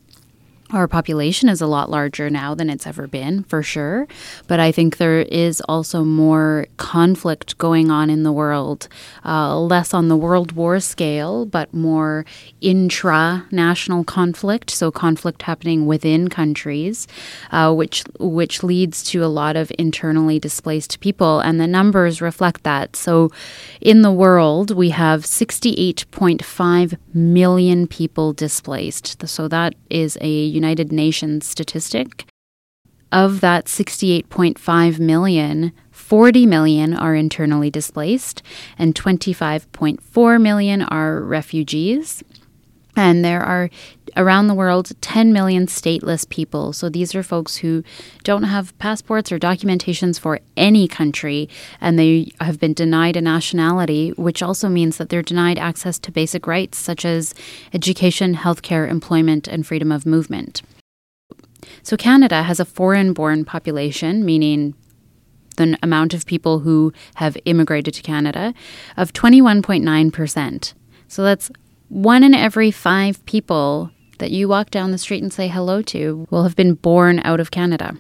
our 0.72 0.88
population 0.88 1.50
is 1.50 1.62
a 1.62 1.68
lot 1.68 1.90
larger 1.90 2.30
now 2.30 2.54
than 2.54 2.70
it's 2.70 2.86
ever 2.86 3.08
been, 3.08 3.44
for 3.44 3.64
sure. 3.64 4.08
But 4.48 4.60
I 4.60 4.72
think 4.72 4.98
there 4.98 5.22
is 5.22 5.62
also 5.62 6.04
more 6.04 6.68
conflict 6.78 7.58
going 7.58 7.90
on 7.90 8.10
in 8.10 8.24
the 8.24 8.32
world, 8.32 8.88
uh, 9.26 9.60
less 9.60 9.94
on 9.94 10.10
the 10.10 10.18
World 10.18 10.52
War 10.52 10.80
scale, 10.80 11.46
but 11.46 11.74
more 11.74 12.24
intra 12.62 13.48
national 13.52 14.04
conflict. 14.04 14.70
So, 14.70 14.92
conflict 14.92 15.42
happening 15.42 15.88
within 15.88 16.28
countries, 16.28 17.08
uh, 17.52 17.74
which, 17.74 18.04
which 18.20 18.62
leads 18.62 19.04
to 19.06 19.24
a 19.24 19.28
lot 19.28 19.56
of 19.56 19.72
internally 19.80 20.40
displaced 20.40 21.00
people. 21.00 21.40
And 21.40 21.60
the 21.60 21.68
numbers 21.68 22.22
reflect 22.22 22.64
that. 22.64 22.96
So, 22.96 23.32
in 23.82 24.04
the 24.04 24.12
world, 24.12 24.70
we 24.70 24.92
have 24.92 25.24
68.5 25.24 26.98
million 27.14 27.88
people 27.88 28.34
displaced. 28.34 29.28
So, 29.28 29.48
that 29.48 29.74
is 29.90 30.18
a 30.22 30.59
United 30.60 30.92
Nations 30.92 31.46
statistic. 31.46 32.26
Of 33.12 33.40
that 33.42 33.66
68.5 33.66 35.00
million, 35.00 35.72
40 35.90 36.46
million 36.46 36.94
are 36.94 37.16
internally 37.16 37.72
displaced 37.72 38.44
and 38.78 38.94
25.4 38.94 40.42
million 40.42 40.82
are 40.84 41.22
refugees. 41.22 42.24
And 42.96 43.24
there 43.24 43.42
are 43.42 43.70
around 44.18 44.48
the 44.48 44.54
world 44.54 44.92
10 45.02 45.32
million 45.32 45.68
stateless 45.68 46.28
people. 46.28 46.74
So 46.74 46.90
these 46.90 47.14
are 47.16 47.24
folks 47.24 47.58
who 47.58 47.84
don't 48.24 48.44
have 48.44 48.78
passports 48.80 49.32
or 49.32 49.40
documentations 49.40 50.20
for 50.20 50.40
any 50.58 50.88
country, 50.88 51.48
and 51.80 51.98
they 51.98 52.32
have 52.42 52.60
been 52.60 52.74
denied 52.74 53.16
a 53.16 53.22
nationality, 53.22 54.10
which 54.12 54.42
also 54.42 54.68
means 54.70 54.98
that 54.98 55.10
they're 55.10 55.22
denied 55.22 55.60
access 55.60 56.00
to 56.00 56.12
basic 56.12 56.48
rights 56.48 56.78
such 56.78 57.06
as 57.06 57.34
education, 57.74 58.36
healthcare, 58.36 58.90
employment, 58.90 59.48
and 59.48 59.66
freedom 59.66 59.92
of 59.92 60.06
movement. 60.06 60.62
So 61.84 61.96
Canada 61.96 62.44
has 62.44 62.60
a 62.60 62.66
foreign 62.66 63.14
born 63.14 63.46
population, 63.46 64.26
meaning 64.26 64.74
the 65.58 65.78
amount 65.84 66.14
of 66.14 66.26
people 66.26 66.60
who 66.60 66.94
have 67.16 67.38
immigrated 67.46 67.94
to 67.94 68.02
Canada, 68.02 68.54
of 68.98 69.14
21.9%. 69.14 70.74
So 71.08 71.24
that's 71.24 71.52
one 71.90 72.24
in 72.24 72.34
every 72.34 72.72
five 72.72 73.24
people 73.26 73.92
that 74.20 74.32
you 74.32 74.48
walk 74.48 74.70
down 74.70 74.92
the 74.92 74.98
street 74.98 75.24
and 75.24 75.34
say 75.34 75.48
hello 75.48 75.82
to 75.82 76.28
will 76.30 76.44
have 76.44 76.56
been 76.56 76.76
born 76.76 77.20
out 77.24 77.40
of 77.40 77.52
Canada. 77.52 77.98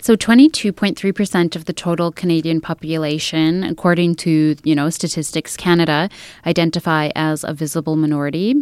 So 0.00 0.14
22.3% 0.14 1.56
of 1.56 1.64
the 1.64 1.72
total 1.72 2.12
Canadian 2.12 2.60
population, 2.60 3.64
according 3.64 4.14
to, 4.16 4.54
you 4.62 4.74
know, 4.74 4.88
Statistics 4.88 5.56
Canada, 5.56 6.08
identify 6.46 7.10
as 7.16 7.42
a 7.42 7.52
visible 7.52 7.96
minority. 7.96 8.54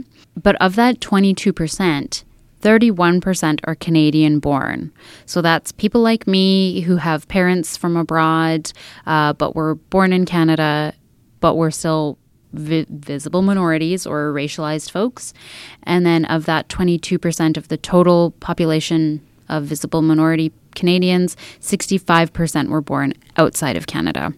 But 0.42 0.56
of 0.56 0.74
that 0.76 1.00
22%, 1.00 2.24
31% 2.62 3.60
are 3.64 3.74
Canadian 3.74 4.38
born. 4.38 4.90
So 5.26 5.42
that's 5.42 5.70
people 5.72 6.00
like 6.00 6.26
me 6.26 6.80
who 6.80 6.96
have 6.96 7.28
parents 7.28 7.76
from 7.76 7.96
abroad, 7.96 8.72
uh, 9.04 9.34
but 9.34 9.54
were 9.54 9.74
born 9.74 10.14
in 10.14 10.24
Canada, 10.24 10.94
but 11.40 11.56
we're 11.56 11.70
still 11.70 12.16
vi- 12.54 12.86
visible 12.88 13.42
minorities 13.42 14.06
or 14.06 14.32
racialized 14.32 14.90
folks. 14.90 15.34
And 15.82 16.04
then 16.04 16.24
of 16.26 16.46
that 16.46 16.68
22% 16.68 17.56
of 17.56 17.68
the 17.68 17.76
total 17.76 18.32
population 18.40 19.20
of 19.48 19.64
visible 19.64 20.02
minority 20.02 20.52
Canadians, 20.74 21.36
65% 21.60 22.68
were 22.68 22.80
born 22.80 23.14
outside 23.36 23.76
of 23.76 23.86
Canada. 23.86 24.32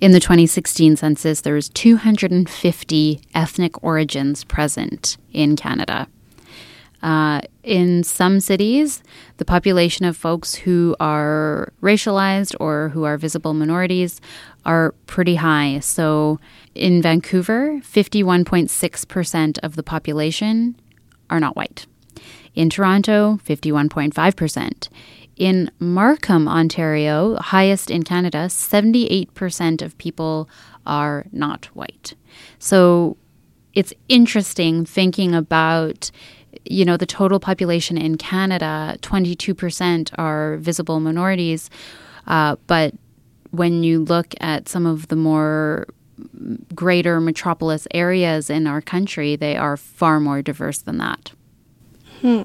In 0.00 0.12
the 0.12 0.20
2016 0.20 0.96
census, 0.96 1.42
there 1.42 1.54
was 1.54 1.68
250 1.68 3.20
ethnic 3.34 3.82
origins 3.82 4.44
present 4.44 5.18
in 5.32 5.54
Canada. 5.56 6.08
Uh, 7.02 7.40
in 7.62 8.02
some 8.02 8.40
cities, 8.40 9.02
the 9.36 9.44
population 9.44 10.06
of 10.06 10.16
folks 10.16 10.54
who 10.54 10.96
are 10.98 11.72
racialized 11.82 12.54
or 12.58 12.88
who 12.90 13.04
are 13.04 13.18
visible 13.18 13.54
minorities 13.54 14.20
are 14.64 14.92
pretty 15.06 15.36
high. 15.36 15.78
So 15.80 16.40
in 16.74 17.02
Vancouver, 17.02 17.80
51.6% 17.82 19.58
of 19.62 19.76
the 19.76 19.82
population 19.82 20.76
are 21.30 21.40
not 21.40 21.56
white. 21.56 21.86
In 22.54 22.70
Toronto, 22.70 23.38
51.5%. 23.44 24.88
In 25.36 25.70
Markham, 25.78 26.48
Ontario, 26.48 27.36
highest 27.36 27.90
in 27.90 28.02
Canada, 28.02 28.46
78% 28.48 29.82
of 29.82 29.98
people 29.98 30.48
are 30.86 31.26
not 31.30 31.66
white. 31.66 32.14
So 32.58 33.18
it's 33.74 33.92
interesting 34.08 34.86
thinking 34.86 35.34
about 35.34 36.10
you 36.70 36.84
know, 36.84 36.96
the 36.96 37.06
total 37.06 37.40
population 37.40 37.98
in 37.98 38.16
Canada, 38.16 38.96
22% 39.02 40.10
are 40.18 40.56
visible 40.58 41.00
minorities. 41.00 41.70
Uh, 42.26 42.56
but 42.66 42.94
when 43.50 43.82
you 43.82 44.00
look 44.00 44.34
at 44.40 44.68
some 44.68 44.86
of 44.86 45.08
the 45.08 45.16
more 45.16 45.86
greater 46.74 47.20
metropolis 47.20 47.86
areas 47.92 48.50
in 48.50 48.66
our 48.66 48.80
country, 48.80 49.36
they 49.36 49.56
are 49.56 49.76
far 49.76 50.20
more 50.20 50.42
diverse 50.42 50.78
than 50.78 50.98
that. 50.98 51.32
Hmm. 52.20 52.42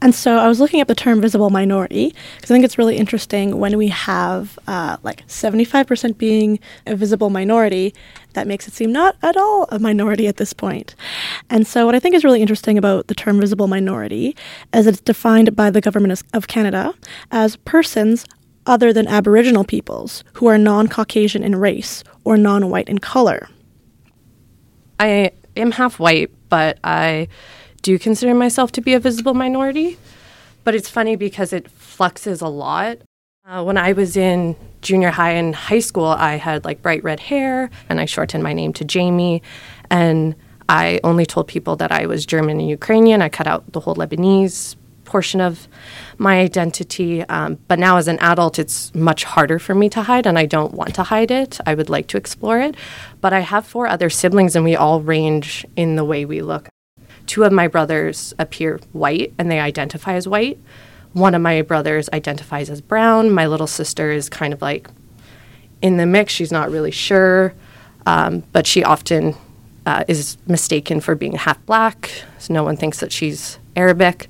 And 0.00 0.14
so 0.14 0.36
I 0.38 0.48
was 0.48 0.60
looking 0.60 0.80
at 0.80 0.88
the 0.88 0.94
term 0.94 1.20
visible 1.20 1.50
minority 1.50 2.14
because 2.36 2.50
I 2.50 2.54
think 2.54 2.64
it's 2.64 2.78
really 2.78 2.96
interesting 2.96 3.58
when 3.58 3.76
we 3.78 3.88
have 3.88 4.58
uh, 4.66 4.96
like 5.02 5.26
75% 5.26 6.18
being 6.18 6.58
a 6.86 6.96
visible 6.96 7.30
minority, 7.30 7.94
that 8.34 8.46
makes 8.46 8.68
it 8.68 8.74
seem 8.74 8.92
not 8.92 9.16
at 9.22 9.36
all 9.36 9.66
a 9.70 9.78
minority 9.78 10.26
at 10.26 10.36
this 10.36 10.52
point. 10.52 10.94
And 11.48 11.66
so 11.66 11.86
what 11.86 11.94
I 11.94 12.00
think 12.00 12.14
is 12.14 12.24
really 12.24 12.42
interesting 12.42 12.76
about 12.76 13.06
the 13.06 13.14
term 13.14 13.40
visible 13.40 13.68
minority 13.68 14.36
is 14.72 14.86
it's 14.86 15.00
defined 15.00 15.56
by 15.56 15.70
the 15.70 15.80
government 15.80 16.22
of 16.32 16.48
Canada 16.48 16.94
as 17.30 17.56
persons 17.56 18.26
other 18.66 18.92
than 18.92 19.06
Aboriginal 19.06 19.64
peoples 19.64 20.24
who 20.34 20.46
are 20.46 20.58
non 20.58 20.88
Caucasian 20.88 21.42
in 21.42 21.56
race 21.56 22.04
or 22.24 22.36
non 22.36 22.70
white 22.70 22.88
in 22.88 22.98
color. 22.98 23.48
I 24.98 25.32
am 25.56 25.72
half 25.72 25.98
white, 25.98 26.30
but 26.48 26.78
I 26.84 27.28
do 27.84 27.98
consider 27.98 28.34
myself 28.34 28.72
to 28.72 28.80
be 28.80 28.94
a 28.94 28.98
visible 28.98 29.34
minority. 29.34 29.98
But 30.64 30.74
it's 30.74 30.88
funny 30.88 31.14
because 31.14 31.52
it 31.52 31.70
fluxes 31.70 32.40
a 32.40 32.48
lot. 32.48 32.98
Uh, 33.46 33.62
when 33.62 33.76
I 33.76 33.92
was 33.92 34.16
in 34.16 34.56
junior 34.80 35.10
high 35.10 35.32
and 35.32 35.54
high 35.54 35.80
school, 35.80 36.06
I 36.06 36.36
had 36.36 36.64
like 36.64 36.80
bright 36.80 37.04
red 37.04 37.20
hair 37.20 37.70
and 37.90 38.00
I 38.00 38.06
shortened 38.06 38.42
my 38.42 38.54
name 38.54 38.72
to 38.72 38.84
Jamie. 38.86 39.42
And 39.90 40.34
I 40.66 40.98
only 41.04 41.26
told 41.26 41.46
people 41.46 41.76
that 41.76 41.92
I 41.92 42.06
was 42.06 42.24
German 42.24 42.58
and 42.58 42.68
Ukrainian. 42.68 43.20
I 43.20 43.28
cut 43.28 43.46
out 43.46 43.70
the 43.72 43.80
whole 43.80 43.94
Lebanese 43.94 44.76
portion 45.04 45.42
of 45.42 45.68
my 46.16 46.40
identity. 46.40 47.22
Um, 47.24 47.58
but 47.68 47.78
now, 47.78 47.98
as 47.98 48.08
an 48.08 48.18
adult, 48.20 48.58
it's 48.58 48.94
much 48.94 49.24
harder 49.24 49.58
for 49.58 49.74
me 49.74 49.90
to 49.90 50.02
hide, 50.02 50.26
and 50.26 50.38
I 50.38 50.46
don't 50.46 50.72
want 50.72 50.94
to 50.94 51.02
hide 51.02 51.30
it. 51.30 51.60
I 51.66 51.74
would 51.74 51.90
like 51.90 52.06
to 52.08 52.16
explore 52.16 52.58
it. 52.60 52.74
But 53.20 53.34
I 53.34 53.40
have 53.40 53.66
four 53.66 53.86
other 53.86 54.08
siblings, 54.08 54.56
and 54.56 54.64
we 54.64 54.74
all 54.74 55.02
range 55.02 55.66
in 55.76 55.96
the 55.96 56.04
way 56.04 56.24
we 56.24 56.40
look. 56.40 56.70
Two 57.26 57.44
of 57.44 57.52
my 57.52 57.68
brothers 57.68 58.34
appear 58.38 58.78
white, 58.92 59.32
and 59.38 59.50
they 59.50 59.60
identify 59.60 60.14
as 60.14 60.28
white. 60.28 60.58
One 61.12 61.34
of 61.34 61.42
my 61.42 61.62
brothers 61.62 62.08
identifies 62.12 62.68
as 62.68 62.80
brown. 62.80 63.30
My 63.30 63.46
little 63.46 63.66
sister 63.66 64.10
is 64.10 64.28
kind 64.28 64.52
of 64.52 64.60
like 64.60 64.88
in 65.80 65.96
the 65.96 66.06
mix. 66.06 66.32
She's 66.32 66.52
not 66.52 66.70
really 66.70 66.90
sure, 66.90 67.54
um, 68.06 68.42
but 68.52 68.66
she 68.66 68.82
often 68.82 69.36
uh, 69.86 70.04
is 70.08 70.36
mistaken 70.46 71.00
for 71.00 71.14
being 71.14 71.34
half 71.34 71.64
black. 71.66 72.10
So 72.38 72.52
no 72.52 72.64
one 72.64 72.76
thinks 72.76 73.00
that 73.00 73.12
she's 73.12 73.58
Arabic. 73.76 74.28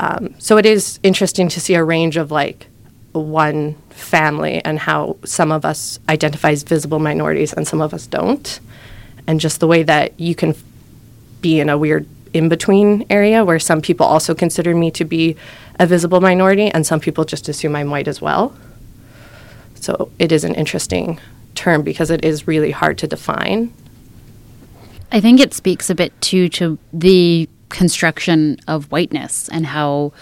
Um, 0.00 0.34
so 0.38 0.56
it 0.56 0.66
is 0.66 0.98
interesting 1.02 1.48
to 1.48 1.60
see 1.60 1.74
a 1.74 1.84
range 1.84 2.16
of 2.16 2.30
like 2.30 2.66
one 3.12 3.74
family 3.90 4.64
and 4.64 4.78
how 4.78 5.16
some 5.24 5.50
of 5.50 5.64
us 5.64 5.98
identify 6.08 6.50
as 6.50 6.62
visible 6.62 6.98
minorities 6.98 7.52
and 7.52 7.66
some 7.66 7.80
of 7.80 7.92
us 7.92 8.06
don't. 8.06 8.60
And 9.26 9.40
just 9.40 9.60
the 9.60 9.66
way 9.66 9.82
that 9.82 10.18
you 10.18 10.34
can 10.34 10.54
be 11.40 11.60
in 11.60 11.68
a 11.68 11.76
weird 11.76 12.06
in 12.32 12.48
between 12.48 13.06
area 13.10 13.44
where 13.44 13.58
some 13.58 13.80
people 13.80 14.06
also 14.06 14.34
consider 14.34 14.74
me 14.74 14.90
to 14.92 15.04
be 15.04 15.36
a 15.78 15.86
visible 15.86 16.20
minority 16.20 16.68
and 16.70 16.86
some 16.86 17.00
people 17.00 17.24
just 17.24 17.48
assume 17.48 17.76
I'm 17.76 17.90
white 17.90 18.08
as 18.08 18.20
well. 18.20 18.56
So 19.74 20.10
it 20.18 20.32
is 20.32 20.44
an 20.44 20.54
interesting 20.54 21.20
term 21.54 21.82
because 21.82 22.10
it 22.10 22.24
is 22.24 22.46
really 22.46 22.70
hard 22.70 22.98
to 22.98 23.06
define. 23.06 23.72
I 25.10 25.20
think 25.20 25.40
it 25.40 25.54
speaks 25.54 25.88
a 25.88 25.94
bit 25.94 26.18
too 26.20 26.48
to 26.50 26.78
the 26.92 27.48
construction 27.68 28.58
of 28.66 28.90
whiteness 28.90 29.48
and 29.48 29.66
how 29.66 30.12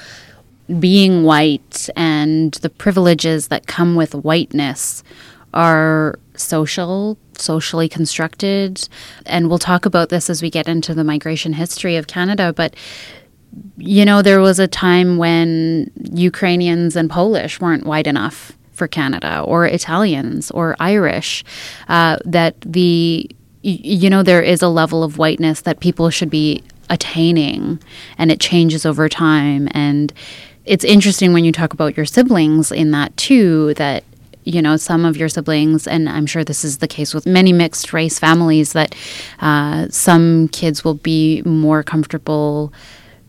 being 0.80 1.22
white 1.22 1.88
and 1.94 2.54
the 2.54 2.70
privileges 2.70 3.48
that 3.48 3.66
come 3.66 3.94
with 3.94 4.14
whiteness 4.14 5.02
are 5.56 6.18
social, 6.34 7.18
socially 7.38 7.88
constructed. 7.88 8.88
And 9.24 9.48
we'll 9.48 9.58
talk 9.58 9.86
about 9.86 10.10
this 10.10 10.28
as 10.28 10.42
we 10.42 10.50
get 10.50 10.68
into 10.68 10.94
the 10.94 11.02
migration 11.02 11.54
history 11.54 11.96
of 11.96 12.06
Canada. 12.06 12.52
But, 12.52 12.76
you 13.78 14.04
know, 14.04 14.20
there 14.20 14.40
was 14.40 14.58
a 14.58 14.68
time 14.68 15.16
when 15.16 15.90
Ukrainians 16.12 16.94
and 16.94 17.10
Polish 17.10 17.58
weren't 17.60 17.86
white 17.86 18.06
enough 18.06 18.52
for 18.72 18.86
Canada, 18.86 19.40
or 19.40 19.64
Italians, 19.64 20.50
or 20.50 20.76
Irish, 20.78 21.42
uh, 21.88 22.18
that 22.26 22.60
the 22.60 23.28
you 23.62 24.08
know 24.08 24.22
there 24.22 24.42
is 24.42 24.62
a 24.62 24.68
level 24.68 25.02
of 25.02 25.18
whiteness 25.18 25.62
that 25.62 25.80
people 25.80 26.08
should 26.10 26.30
be 26.30 26.62
attaining 26.88 27.80
and 28.16 28.30
it 28.30 28.38
changes 28.38 28.86
over 28.86 29.08
time 29.08 29.66
and 29.72 30.12
it's 30.64 30.84
interesting 30.84 31.32
when 31.32 31.44
you 31.44 31.50
talk 31.50 31.72
about 31.72 31.96
your 31.96 32.06
siblings 32.06 32.70
in 32.70 32.92
that 32.92 33.16
too 33.16 33.74
that 33.74 34.04
you 34.46 34.62
know 34.62 34.76
some 34.76 35.04
of 35.04 35.16
your 35.16 35.28
siblings 35.28 35.86
and 35.86 36.08
i'm 36.08 36.24
sure 36.24 36.44
this 36.44 36.64
is 36.64 36.78
the 36.78 36.88
case 36.88 37.12
with 37.12 37.26
many 37.26 37.52
mixed 37.52 37.92
race 37.92 38.18
families 38.18 38.72
that 38.72 38.94
uh, 39.40 39.86
some 39.90 40.48
kids 40.48 40.84
will 40.84 40.94
be 40.94 41.42
more 41.44 41.82
comfortable 41.82 42.72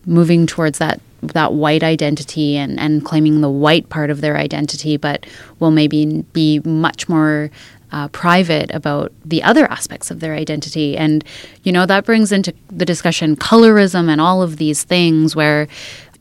moving 0.06 0.46
towards 0.46 0.78
that 0.78 1.00
that 1.22 1.52
white 1.52 1.82
identity 1.82 2.56
and, 2.56 2.78
and 2.78 3.04
claiming 3.04 3.40
the 3.40 3.50
white 3.50 3.88
part 3.88 4.10
of 4.10 4.20
their 4.20 4.36
identity, 4.36 4.96
but 4.96 5.26
will 5.58 5.70
maybe 5.70 6.22
be 6.32 6.60
much 6.60 7.08
more 7.08 7.50
uh, 7.90 8.08
private 8.08 8.72
about 8.74 9.12
the 9.24 9.42
other 9.42 9.66
aspects 9.70 10.10
of 10.10 10.20
their 10.20 10.34
identity. 10.34 10.96
And, 10.96 11.24
you 11.62 11.72
know, 11.72 11.86
that 11.86 12.04
brings 12.04 12.32
into 12.32 12.54
the 12.68 12.84
discussion 12.84 13.34
colorism 13.34 14.08
and 14.08 14.20
all 14.20 14.42
of 14.42 14.58
these 14.58 14.84
things 14.84 15.34
where 15.34 15.68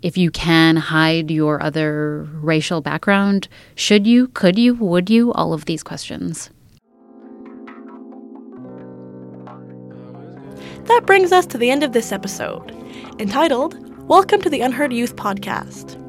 if 0.02 0.18
you 0.18 0.30
can 0.30 0.76
hide 0.76 1.32
your 1.32 1.62
other 1.62 2.28
racial 2.34 2.82
background, 2.82 3.48
should 3.76 4.06
you, 4.06 4.28
could 4.30 4.58
you, 4.58 4.76
would 4.76 5.10
you? 5.10 5.34
All 5.34 5.54
of 5.54 5.66
these 5.66 5.84
questions. 5.84 6.50
That 10.86 11.04
brings 11.06 11.32
us 11.32 11.46
to 11.48 11.58
the 11.58 11.72
end 11.72 11.84
of 11.84 11.94
this 11.94 12.12
episode, 12.12 12.72
entitled 13.20 13.76
Welcome 14.08 14.42
to 14.42 14.50
the 14.50 14.62
Unheard 14.62 14.94
Youth 14.94 15.16
Podcast. 15.16 16.02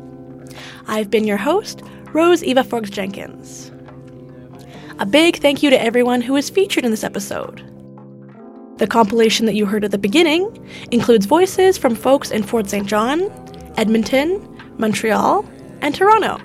I've 0.87 1.11
been 1.11 1.27
your 1.27 1.37
host, 1.37 1.83
Rose 2.13 2.45
Eva 2.45 2.65
Forbes 2.65 2.91
Jenkins. 2.91 3.73
A 4.99 5.07
big 5.07 5.39
thank 5.39 5.63
you 5.63 5.71
to 5.71 5.83
everyone 5.83 6.21
who 6.21 6.35
was 6.35 6.51
featured 6.51 6.85
in 6.85 6.91
this 6.91 7.05
episode. 7.05 7.65
The 8.79 8.87
compilation 8.87 9.47
that 9.47 9.55
you 9.55 9.67
heard 9.67 9.85
at 9.85 9.91
the 9.91 9.99
beginning 9.99 10.69
includes 10.93 11.27
voices 11.27 11.77
from 11.77 11.95
folks 11.97 12.31
in 12.31 12.45
Fort 12.45 12.69
St. 12.69 12.87
John, 12.87 13.29
Edmonton, 13.79 14.45
Montreal, 14.77 15.49
and 15.83 15.95
Toronto. 15.95 16.39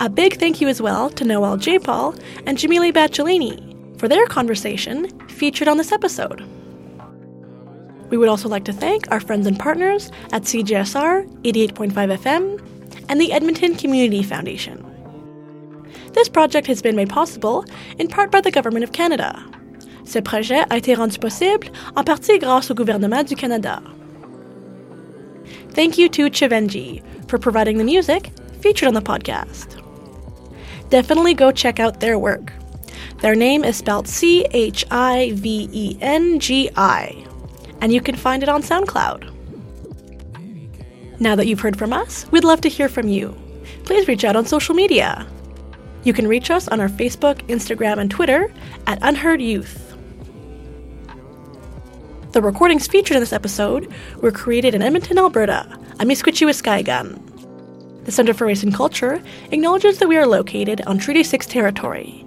A 0.00 0.08
big 0.08 0.38
thank 0.38 0.62
you 0.62 0.68
as 0.68 0.80
well 0.80 1.10
to 1.10 1.24
Noel 1.24 1.58
J. 1.58 1.78
Paul 1.78 2.14
and 2.46 2.56
Jamili 2.56 2.90
Bachelini 2.90 3.98
for 4.00 4.08
their 4.08 4.26
conversation 4.26 5.10
featured 5.28 5.68
on 5.68 5.76
this 5.76 5.92
episode. 5.92 6.40
We 8.08 8.16
would 8.16 8.30
also 8.30 8.48
like 8.48 8.64
to 8.64 8.72
thank 8.72 9.10
our 9.12 9.20
friends 9.20 9.46
and 9.46 9.58
partners 9.58 10.10
at 10.32 10.44
CJSR 10.44 11.30
88.5 11.42 11.92
FM 11.92 13.04
and 13.10 13.20
the 13.20 13.32
Edmonton 13.32 13.74
Community 13.74 14.22
Foundation. 14.22 14.82
This 16.14 16.30
project 16.30 16.66
has 16.66 16.80
been 16.80 16.96
made 16.96 17.10
possible 17.10 17.66
in 17.98 18.08
part 18.08 18.30
by 18.30 18.40
the 18.40 18.50
Government 18.50 18.84
of 18.84 18.92
Canada. 18.92 19.38
Ce 20.04 20.18
projet 20.20 20.64
a 20.70 20.78
été 20.78 20.96
rendu 20.96 21.18
possible 21.18 21.68
en 21.94 22.04
partie 22.04 22.38
grâce 22.38 22.70
au 22.70 22.74
gouvernement 22.74 23.22
du 23.22 23.36
Canada. 23.36 23.82
Thank 25.74 25.98
you 25.98 26.08
to 26.10 26.30
Chivengi 26.30 27.02
for 27.28 27.38
providing 27.38 27.78
the 27.78 27.84
music 27.84 28.30
featured 28.60 28.88
on 28.88 28.94
the 28.94 29.02
podcast. 29.02 29.78
Definitely 30.90 31.34
go 31.34 31.50
check 31.50 31.80
out 31.80 32.00
their 32.00 32.18
work. 32.18 32.52
Their 33.20 33.34
name 33.34 33.64
is 33.64 33.76
spelled 33.76 34.06
C 34.06 34.46
H 34.50 34.84
I 34.90 35.32
V 35.34 35.68
E 35.72 35.96
N 36.00 36.38
G 36.38 36.70
I 36.76 37.26
and 37.82 37.92
you 37.92 38.00
can 38.00 38.14
find 38.14 38.42
it 38.42 38.48
on 38.48 38.62
SoundCloud. 38.62 39.28
Now 41.18 41.34
that 41.34 41.46
you've 41.46 41.60
heard 41.60 41.76
from 41.76 41.92
us, 41.92 42.26
we'd 42.30 42.44
love 42.44 42.60
to 42.62 42.68
hear 42.68 42.88
from 42.88 43.08
you. 43.08 43.36
Please 43.84 44.06
reach 44.08 44.24
out 44.24 44.36
on 44.36 44.46
social 44.46 44.74
media. 44.74 45.26
You 46.04 46.12
can 46.12 46.28
reach 46.28 46.50
us 46.50 46.68
on 46.68 46.80
our 46.80 46.88
Facebook, 46.88 47.46
Instagram, 47.48 47.98
and 47.98 48.10
Twitter 48.10 48.52
at 48.86 48.98
Unheard 49.02 49.42
Youth. 49.42 49.91
The 52.32 52.40
recordings 52.40 52.86
featured 52.86 53.14
in 53.14 53.20
this 53.20 53.34
episode 53.34 53.92
were 54.22 54.32
created 54.32 54.74
in 54.74 54.80
Edmonton, 54.80 55.18
Alberta, 55.18 55.66
I'm 56.00 56.08
Amiskwacîwâskahikan. 56.08 58.06
The 58.06 58.10
Center 58.10 58.32
for 58.32 58.46
Race 58.46 58.62
and 58.62 58.74
Culture 58.74 59.22
acknowledges 59.50 59.98
that 59.98 60.08
we 60.08 60.16
are 60.16 60.26
located 60.26 60.80
on 60.86 60.96
Treaty 60.96 61.24
6 61.24 61.44
territory, 61.44 62.24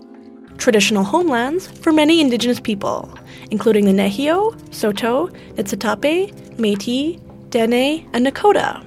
traditional 0.59 1.03
homelands 1.03 1.65
for 1.65 1.91
many 1.91 2.21
Indigenous 2.21 2.59
people, 2.59 3.17
including 3.49 3.85
the 3.85 3.93
Nehiyaw, 3.93 4.71
Saulteaux, 4.71 5.29
Niitsitapi, 5.55 6.31
Métis, 6.57 7.19
Dene, 7.49 8.07
and 8.13 8.27
Nakota. 8.27 8.85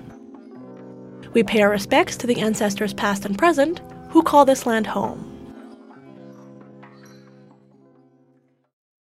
We 1.35 1.43
pay 1.43 1.63
our 1.63 1.71
respects 1.71 2.17
to 2.19 2.29
the 2.29 2.41
ancestors 2.41 2.95
past 2.95 3.25
and 3.25 3.37
present 3.37 3.81
who 4.11 4.23
call 4.23 4.45
this 4.45 4.67
land 4.67 4.87
home. 4.87 5.38